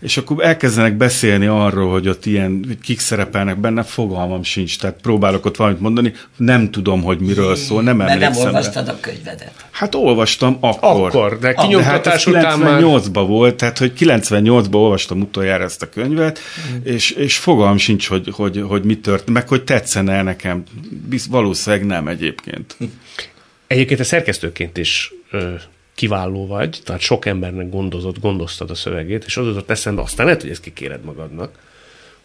[0.00, 4.96] és akkor elkezdenek beszélni arról, hogy ott ilyen, hogy kik szerepelnek benne, fogalmam sincs, tehát
[5.02, 8.46] próbálok ott valamit mondani, nem tudom, hogy miről szól, nem Mert nem emlékszem.
[8.46, 9.52] olvastad a könyvedet.
[9.70, 11.08] Hát olvastam akkor.
[11.08, 12.82] Akkor, de de hát ez kinyomtatás után már...
[12.82, 16.38] 98-ban volt, tehát hogy 98-ban olvastam utoljára ezt a könyvet,
[16.74, 16.76] Mm.
[16.82, 20.62] és, és fogalm sincs, hogy, hogy, hogy mi történt, meg hogy tetszene el nekem.
[21.08, 22.76] Biz, valószínűleg nem egyébként.
[23.66, 25.52] Egyébként a szerkesztőként is ö,
[25.94, 30.40] kiváló vagy, tehát sok embernek gondozott, gondoztad a szövegét, és az jutott eszembe, aztán lehet,
[30.40, 31.50] hogy ezt kikéred magadnak,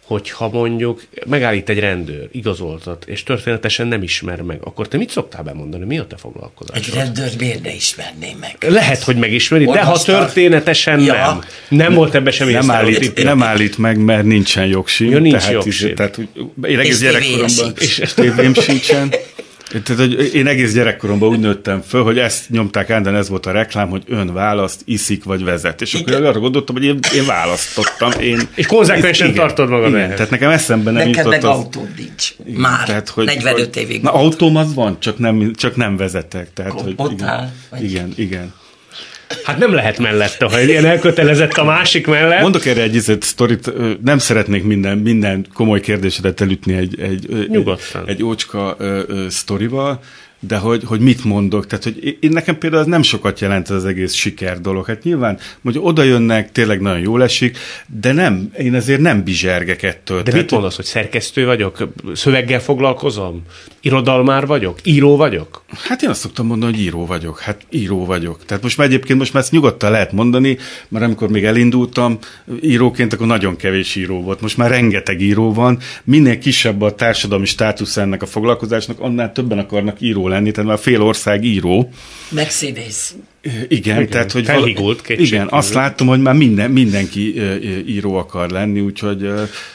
[0.04, 5.42] hogyha mondjuk megállít egy rendőr, igazoltat, és történetesen nem ismer meg, akkor te mit szoktál
[5.42, 5.84] bemondani?
[5.84, 6.94] Mi a te Egy foglalkozásod?
[6.94, 8.56] rendőr miért ne ismerné meg?
[8.72, 11.12] Lehet, hogy megismeri, de ha történetesen Ja.
[11.12, 11.40] nem.
[11.68, 15.10] Nem volt ebben semmi Nem állít, nem állít meg, mert nincsen jogsim.
[15.10, 15.94] Ja, nincs tehát, jogsim.
[15.94, 16.28] Tehát, úgy-
[16.70, 19.12] én egész gyerekkoromban és tévém sincsen.
[19.70, 23.50] Tehát, hogy én egész gyerekkoromban úgy nőttem föl, hogy ezt nyomták át, ez volt a
[23.50, 25.82] reklám, hogy ön választ, iszik vagy vezet.
[25.82, 28.10] És akkor arra gondoltam, hogy én, én választottam.
[28.20, 31.56] Én, és konzekvensen tartod magad igen, Tehát nekem eszembe nem Neked jutott meg az...
[31.56, 32.34] autód nincs.
[32.58, 32.86] Már.
[32.86, 34.02] Tehát, hogy, 45 hogy, évig.
[34.02, 36.52] Na, autóm az van, csak nem, csak nem vezetek.
[36.52, 38.54] Tehát, hogy, igen, igen, igen.
[39.44, 42.40] Hát nem lehet mellette, ha ilyen elkötelezett a másik mellett.
[42.40, 43.72] Mondok erre egy izet, sztorit,
[44.02, 47.68] nem szeretnék minden, minden komoly kérdésedet elütni egy, egy, egy,
[48.06, 50.00] egy ócska ö, ö, sztorival,
[50.40, 51.66] de hogy, hogy mit mondok.
[51.66, 54.86] Tehát, hogy én nekem például ez nem sokat jelent az egész siker dolog.
[54.86, 59.82] Hát nyilván, hogy oda jönnek, tényleg nagyon jól esik, de nem, én ezért nem bizsergek
[59.82, 60.16] ettől.
[60.16, 61.88] De Tehát, mit mondasz, hogy szerkesztő vagyok?
[62.14, 63.42] Szöveggel foglalkozom?
[63.80, 64.78] Irodalmár vagyok?
[64.82, 65.64] Író vagyok?
[65.82, 67.38] Hát én azt szoktam mondani, hogy író vagyok.
[67.38, 68.44] Hát író vagyok.
[68.44, 70.58] Tehát most már egyébként most már ezt nyugodtan lehet mondani,
[70.88, 72.18] mert amikor még elindultam
[72.60, 74.40] íróként, akkor nagyon kevés író volt.
[74.40, 75.78] Most már rengeteg író van.
[76.04, 80.78] Minél kisebb a társadalmi státusz ennek a foglalkozásnak, annál többen akarnak író lenni, tehát már
[80.78, 81.90] fél ország író.
[82.28, 83.14] Meg színész.
[83.68, 87.42] Igen, igen, tehát hogy felhigult val- Igen, azt látom, hogy már minden, mindenki
[87.86, 89.30] író akar lenni, úgyhogy...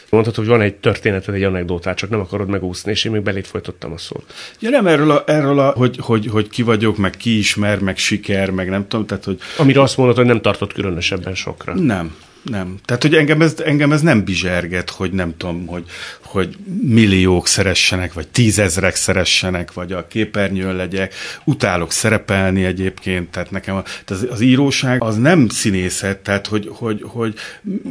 [0.10, 3.48] Mondhatod, hogy van egy történeted, egy anekdotát, csak nem akarod megúszni, és én még belét
[3.48, 4.34] folytottam a szót.
[4.60, 7.98] Ja, nem erről, a, erről a, hogy, hogy, hogy ki vagyok, meg ki ismer, meg
[7.98, 9.40] siker, meg nem tudom, tehát hogy...
[9.58, 11.76] Amire azt mondod, hogy nem tartott különösebben sokra.
[11.76, 12.76] Nem, nem.
[12.86, 15.84] Tehát, hogy engem ez, engem ez nem bizserget, hogy nem tudom, hogy,
[16.22, 21.14] hogy milliók szeressenek, vagy tízezrek szeressenek, vagy a képernyőn legyek.
[21.44, 26.70] Utálok szerepelni egyébként, tehát nekem a, tehát az, az íróság az nem színészet, tehát hogy,
[26.72, 27.34] hogy, hogy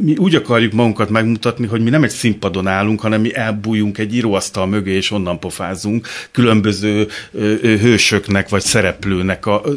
[0.01, 4.15] mi úgy akarjuk magunkat megmutatni, hogy mi nem egy színpadon állunk, hanem mi elbújunk egy
[4.15, 9.73] íróasztal mögé, és onnan pofázunk különböző ö, ö, hősöknek, vagy szereplőnek a ö,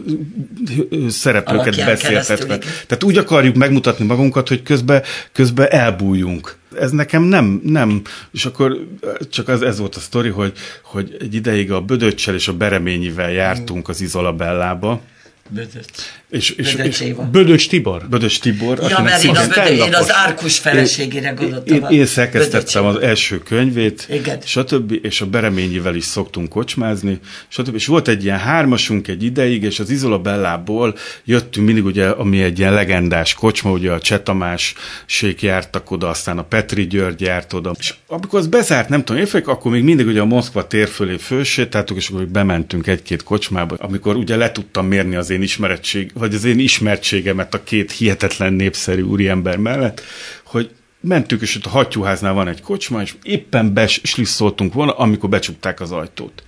[0.90, 2.58] ö, szereplőket beszéltetve.
[2.58, 5.02] Tehát úgy akarjuk megmutatni magunkat, hogy közben,
[5.32, 8.88] közben elbújjunk ez nekem nem, nem, és akkor
[9.30, 10.52] csak az, ez volt a sztori, hogy,
[10.82, 15.00] hogy egy ideig a Bödöccsel és a Bereményivel jártunk az Izolabellába,
[15.48, 16.02] Bödöcs.
[16.34, 18.06] És, és, Bödöcs, és Bödöcs Tibor.
[18.08, 18.78] Bödöcs Tibor.
[18.88, 21.76] Ja, mert én, a Bödö, én az árkus feleségére gondoltam.
[21.76, 24.38] Én, én szerkesztettem az első könyvét, Igen.
[24.44, 24.98] stb.
[25.02, 27.18] És a Bereményivel is szoktunk kocsmázni,
[27.48, 27.74] stb.
[27.74, 32.42] És volt egy ilyen hármasunk egy ideig, és az Izola Bellából jöttünk mindig, ugye, ami
[32.42, 34.74] egy ilyen legendás kocsma, ugye a Csetamás
[35.06, 37.74] sék jártak oda, aztán a Petri György járt oda.
[37.78, 41.16] És amikor az bezárt, nem tudom, évek, akkor még mindig ugye a Moszkva tér fölé
[41.16, 46.34] fölsétáltuk, és akkor bementünk egy-két kocsmába, amikor ugye le tudtam mérni az én ismerettség, vagy
[46.34, 50.02] az én ismertségemet a két hihetetlen népszerű úriember mellett,
[50.44, 50.70] hogy
[51.00, 55.92] mentünk, és ott a hattyúháznál van egy kocsma, és éppen beslisszoltunk volna, amikor becsukták az
[55.92, 56.42] ajtót.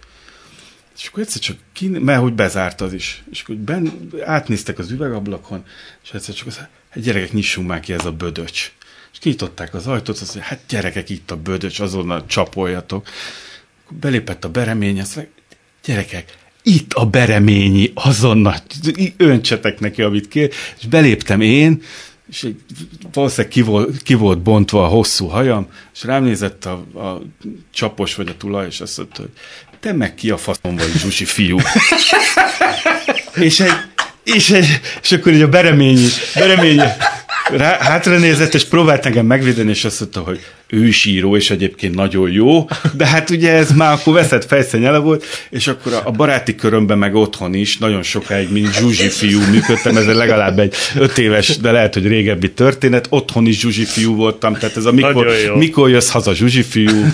[0.99, 3.23] És akkor egyszer csak, ki, mert hogy bezárt az is.
[3.31, 5.65] És akkor ben, átnéztek az üvegablakon,
[6.05, 8.73] és egyszer csak az, hát gyerekek, nyissunk már ki ez a bödöcs.
[9.13, 13.09] És kinyitották az ajtót, azt mondja, hát gyerekek, itt a bödöcs, azonnal csapoljatok.
[13.85, 15.35] Akkor belépett a beremény, azt mondja,
[15.85, 18.57] gyerekek, itt a bereményi, azonnal
[19.17, 21.83] öntsetek neki, amit kér, és beléptem én,
[22.29, 22.47] és
[23.13, 27.23] valószínűleg ki volt, ki volt bontva a hosszú hajam, és rám nézett a, a
[27.73, 29.31] csapos vagy a tulaj, és azt mondta, hogy
[29.81, 31.59] te meg ki a faszom vagy, Zsusi fiú.
[33.35, 33.73] és, egy,
[34.25, 36.83] és, egy, és akkor így a bereményi, bereményi
[37.51, 41.51] rá, hátra nézett, és próbált engem megvédeni, és azt mondta, hogy ő is író, és
[41.51, 46.11] egyébként nagyon jó, de hát ugye ez már akkor veszett fejszennyele volt, és akkor a,
[46.11, 51.19] baráti körömben meg otthon is nagyon sokáig, mint Zsuzsi fiú működtem, ez legalább egy öt
[51.19, 55.27] éves, de lehet, hogy régebbi történet, otthon is Zsuzsi fiú voltam, tehát ez a mikor,
[55.57, 57.05] mikor jössz haza Zsuzsi fiú,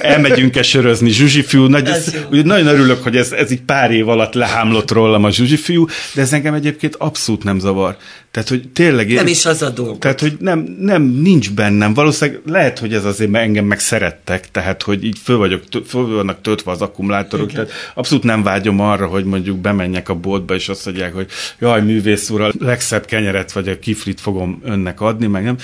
[0.00, 4.08] elmegyünk-e sörözni Zsuzsi fiú, nagy, ez, ugye nagyon örülök, hogy ez, ez így pár év
[4.08, 7.96] alatt lehámlott rólam a Zsuzsi fiú, de ez engem egyébként abszolút nem zavar.
[8.30, 9.12] Tehát, hogy tényleg...
[9.12, 9.98] Nem is az a dolog.
[9.98, 11.94] Tehát, hogy nem, nem, nincs bennem.
[11.94, 16.06] Valószínűleg lehet, hogy ez azért mert engem meg szerettek, tehát, hogy így föl, vagyok, föl
[16.06, 17.64] vannak töltve az akkumulátorok, Igen.
[17.64, 21.28] tehát abszolút nem vágyom arra, hogy mondjuk bemenjek a boltba, és azt mondják, hogy
[21.58, 25.56] jaj, művész úr, a legszebb kenyeret vagy a kiflit fogom önnek adni, meg nem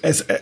[0.00, 0.40] ez, e,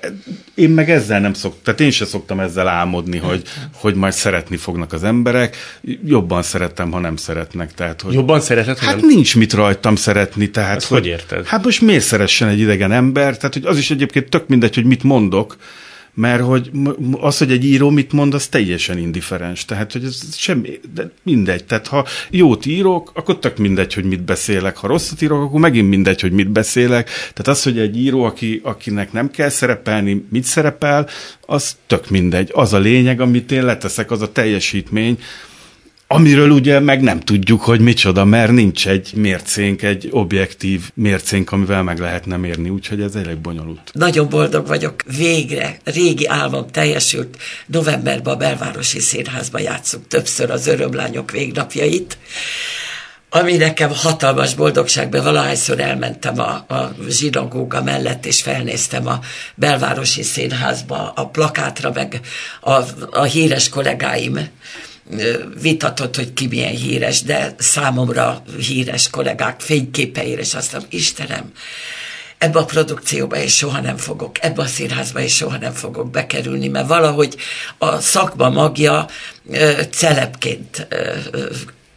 [0.55, 3.43] én meg ezzel nem szoktam, tehát én sem szoktam ezzel álmodni, hogy,
[3.75, 5.57] hogy majd szeretni fognak az emberek.
[6.05, 7.75] Jobban szerettem, ha nem szeretnek.
[7.75, 9.07] Tehát, hogy, Jobban szereted, Hát nem?
[9.07, 10.51] nincs mit rajtam szeretni.
[10.51, 11.47] Tehát, Ezt hogy, hogy érted?
[11.47, 13.37] Hát most miért szeressen egy idegen ember?
[13.37, 15.57] Tehát, hogy az is egyébként tök mindegy, hogy mit mondok,
[16.15, 16.71] mert hogy
[17.21, 19.65] az, hogy egy író mit mond, az teljesen indiferens.
[19.65, 21.65] Tehát, hogy ez semmi, de mindegy.
[21.65, 24.77] Tehát, ha jót írok, akkor tök mindegy, hogy mit beszélek.
[24.77, 27.07] Ha rosszat írok, akkor megint mindegy, hogy mit beszélek.
[27.07, 31.09] Tehát az, hogy egy író, aki, akinek nem kell szerepelni, mit szerepel,
[31.41, 32.51] az tök mindegy.
[32.55, 35.19] Az a lényeg, amit én leteszek, az a teljesítmény,
[36.15, 41.83] amiről ugye meg nem tudjuk, hogy micsoda, mert nincs egy mércénk, egy objektív mércénk, amivel
[41.83, 43.91] meg lehetne mérni, úgyhogy ez elég bonyolult.
[43.93, 47.37] Nagyon boldog vagyok, végre, régi álmom teljesült.
[47.67, 52.19] Novemberben a Belvárosi Színházban játszunk többször az Örömlányok végnapjait,
[53.31, 59.21] ami nekem hatalmas boldogság, mert valahányszor elmentem a, a zsinagóga mellett, és felnéztem a
[59.55, 62.21] belvárosi színházba, a plakátra, meg
[62.61, 64.39] a, a híres kollégáim
[65.61, 71.53] vitatott, hogy ki milyen híres, de számomra híres kollégák fényképeire, és azt mondom, Istenem,
[72.39, 76.69] ebbe a produkcióba és soha nem fogok, ebbe a színházba és soha nem fogok bekerülni,
[76.69, 77.37] mert valahogy
[77.79, 79.07] a szakma magja
[79.91, 80.89] celebként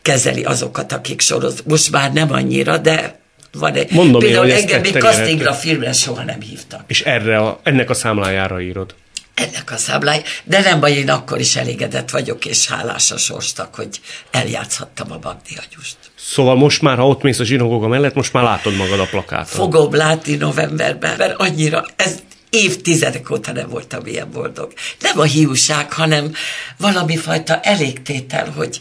[0.01, 1.63] kezeli azokat, akik soroz.
[1.65, 3.19] Most már nem annyira, de
[3.51, 3.91] van egy...
[3.91, 6.83] Mondom Például én, engem még castingra filmre soha nem hívtak.
[6.87, 8.95] És erre a, ennek a számlájára írod.
[9.35, 13.75] Ennek a számláj, de nem baj, én akkor is elégedett vagyok, és hálás a sorstak,
[13.75, 15.97] hogy eljátszhattam a Magdi Agyust.
[16.15, 19.59] Szóval most már, ha ott mész a zsinagóga mellett, most már látod magad a plakáton.
[19.59, 22.19] Fogom látni novemberben, mert annyira, ez
[22.49, 24.73] évtizedek óta nem voltam ilyen boldog.
[24.99, 26.33] Nem a hiúság, hanem
[26.77, 28.79] valami fajta elégtétel, hogy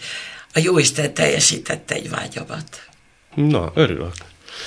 [0.54, 2.82] a Jóisten teljesítette egy vágyamat.
[3.34, 4.12] Na, örülök.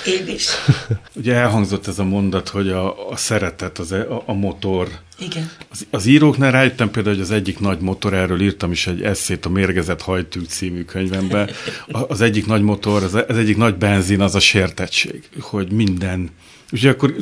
[0.06, 0.48] Én is.
[1.16, 4.88] Ugye elhangzott ez a mondat, hogy a, a szeretet, az, a, a motor.
[5.18, 5.50] Igen.
[5.70, 9.46] Az, az íróknál rájöttem például, hogy az egyik nagy motor, erről írtam is egy eszét
[9.46, 11.50] a Mérgezett hajtűk című könyvemben.
[12.08, 16.30] Az egyik nagy motor, az, az egyik nagy benzin az a sértettség, hogy minden
[16.72, 17.14] Ugye akkor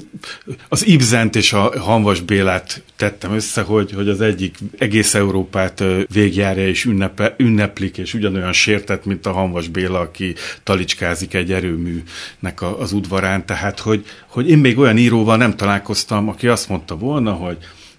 [0.69, 6.69] az Ibzent és a Hanvas Bélát tettem össze, hogy, hogy az egyik egész Európát végjárja
[6.69, 12.93] és ünnepe, ünneplik, és ugyanolyan sértett, mint a Hanvas Béla, aki talicskázik egy erőműnek az
[12.93, 13.47] udvarán.
[13.47, 17.57] Tehát, hogy, hogy én még olyan íróval nem találkoztam, aki azt mondta volna, hogy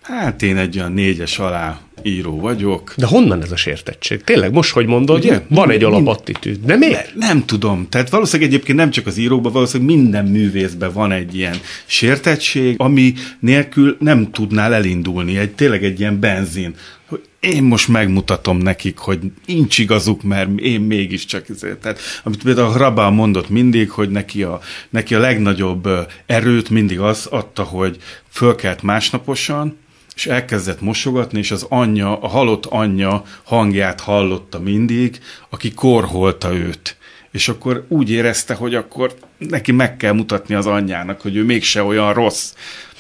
[0.07, 2.93] Hát én egy olyan négyes alá író vagyok.
[2.97, 4.23] De honnan ez a sértettség?
[4.23, 5.41] Tényleg, most, hogy mondod, Ugye?
[5.47, 6.65] van egy alapattitűd.
[6.65, 7.15] De miért?
[7.15, 7.87] Nem, nem tudom.
[7.89, 11.55] Tehát valószínűleg egyébként nem csak az írókban, valószínűleg minden művészben van egy ilyen
[11.85, 15.37] sértettség, ami nélkül nem tudnál elindulni.
[15.37, 16.75] Egy, tényleg egy ilyen benzin.
[17.07, 21.77] Hogy én most megmutatom nekik, hogy nincs igazuk, mert én mégiscsak ezért.
[21.77, 25.89] Tehát, amit például Hrabal mondott mindig, hogy neki a, neki a legnagyobb
[26.25, 27.97] erőt mindig az adta, hogy
[28.29, 29.77] fölkelt másnaposan,
[30.17, 36.97] és elkezdett mosogatni, és az anyja, a halott anyja hangját hallotta mindig, aki korholta őt.
[37.31, 41.83] És akkor úgy érezte, hogy akkor neki meg kell mutatni az anyjának, hogy ő mégse
[41.83, 42.53] olyan rossz,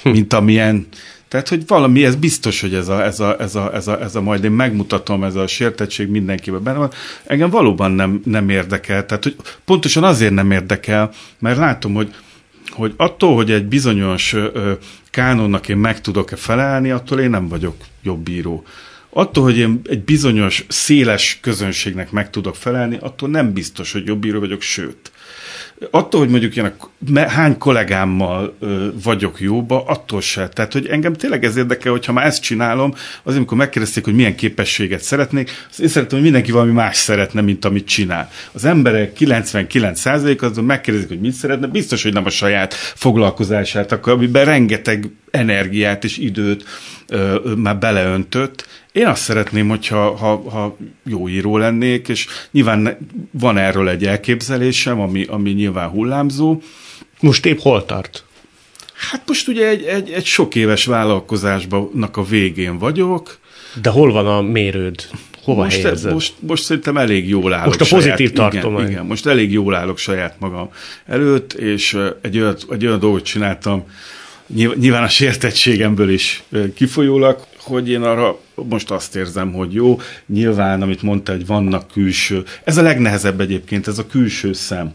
[0.03, 0.87] mint amilyen
[1.27, 4.15] tehát, hogy valami, ez biztos, hogy ez a, ez a, ez a, ez a, ez
[4.15, 6.91] a majd én megmutatom, ez a sértettség mindenkiben benne van.
[7.25, 9.05] Engem valóban nem, nem érdekel.
[9.05, 11.09] Tehát, hogy pontosan azért nem érdekel,
[11.39, 12.13] mert látom, hogy
[12.77, 14.35] hogy attól, hogy egy bizonyos
[15.09, 18.63] kánonnak én meg tudok-e felelni, attól én nem vagyok jobb bíró.
[19.09, 24.19] Attól, hogy én egy bizonyos széles közönségnek meg tudok felelni, attól nem biztos, hogy jobb
[24.19, 25.11] bíró vagyok, sőt
[25.91, 26.75] attól, hogy mondjuk ilyen
[27.15, 30.49] hány kollégámmal ö, vagyok jóba, attól se.
[30.49, 32.93] Tehát, hogy engem tényleg ez érdekel, hogyha már ezt csinálom,
[33.23, 37.41] az amikor megkérdezték, hogy milyen képességet szeretnék, az én szeretem, hogy mindenki valami más szeretne,
[37.41, 38.29] mint amit csinál.
[38.51, 44.13] Az emberek 99% azon megkérdezik, hogy mit szeretne, biztos, hogy nem a saját foglalkozását akar,
[44.13, 46.65] amiben rengeteg energiát és időt
[47.07, 48.65] ö, ö, már beleöntött,
[48.97, 52.97] én azt szeretném, hogyha ha, ha jó író lennék, és nyilván
[53.31, 56.61] van erről egy elképzelésem, ami, ami nyilván hullámzó.
[57.19, 58.23] Most épp hol tart?
[59.09, 63.39] Hát most ugye egy, egy, egy sok éves vállalkozásnak a végén vagyok.
[63.81, 65.07] De hol van a mérőd?
[65.43, 66.13] Hova most, helyezed?
[66.13, 67.65] Most, most szerintem elég jól állok.
[67.65, 68.79] Most a pozitív saját, tartomány.
[68.79, 70.69] Igen, igen, most elég jól állok saját magam
[71.05, 73.83] előtt, és egy olyan, egy olyan dolgot csináltam,
[74.75, 76.43] nyilván a sértettségemből is
[76.75, 82.43] kifolyólag, hogy én arra most azt érzem, hogy jó, nyilván, amit mondta, hogy vannak külső,
[82.63, 84.93] ez a legnehezebb egyébként, ez a külső szem,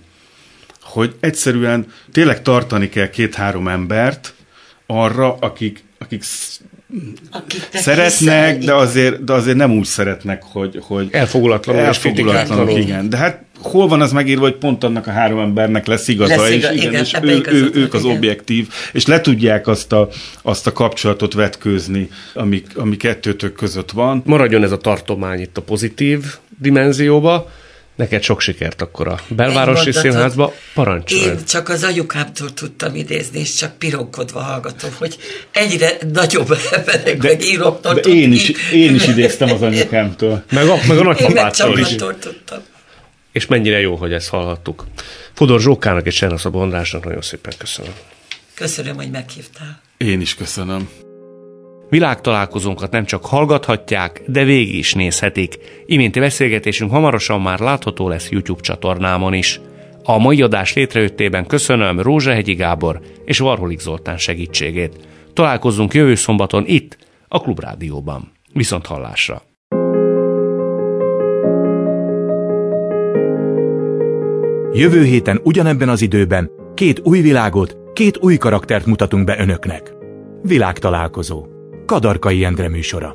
[0.93, 4.35] hogy egyszerűen tényleg tartani kell két-három embert
[4.87, 6.23] arra, akik, akik
[7.73, 13.09] szeretnek, de azért, de azért nem úgy szeretnek, hogy, hogy elfogulatlanul, elfogulatlanul igen.
[13.09, 16.51] De hát hol van az megírva, hogy pont annak a három embernek lesz igaza, lesz
[16.51, 18.17] igaz, és, igen, igen, és ő, ő, ők az igen.
[18.17, 20.09] objektív, és le tudják azt a,
[20.43, 24.23] azt a kapcsolatot vetkőzni, ami, ami kettőtök között van.
[24.27, 26.25] Maradjon ez a tartomány itt a pozitív
[26.59, 27.51] dimenzióba,
[27.95, 31.23] Neked sok sikert akkor a belvárosi színházba, parancsolj.
[31.23, 35.17] Én csak az anyukámtól tudtam idézni, és csak pironkodva hallgatom, hogy
[35.53, 40.45] egyre nagyobb emberek, de, meg íróktól de én is, én is idéztem az anyukámtól.
[40.51, 41.95] Meg a, meg a nagypapától is.
[41.95, 42.59] tudtam.
[43.33, 44.87] És mennyire jó, hogy ezt hallhattuk.
[45.33, 47.93] Fodor Zsókának és Csernaszabó Andrásnak nagyon szépen köszönöm.
[48.55, 49.81] Köszönöm, hogy meghívtál.
[49.97, 50.89] Én is köszönöm.
[51.93, 55.59] Világtalálkozónkat nem csak hallgathatják, de végig is nézhetik.
[55.87, 59.61] Iménti beszélgetésünk hamarosan már látható lesz YouTube csatornámon is.
[60.05, 65.09] A mai adás létrejöttében köszönöm Rózsahegyi Gábor és Varholik Zoltán segítségét.
[65.33, 68.33] Találkozzunk jövő szombaton itt, a Klubrádióban.
[68.53, 69.43] Viszont hallásra!
[74.73, 79.93] Jövő héten ugyanebben az időben két új világot, két új karaktert mutatunk be önöknek.
[80.43, 81.53] Világtalálkozó.
[81.93, 83.15] Kadarkai Endre műsora.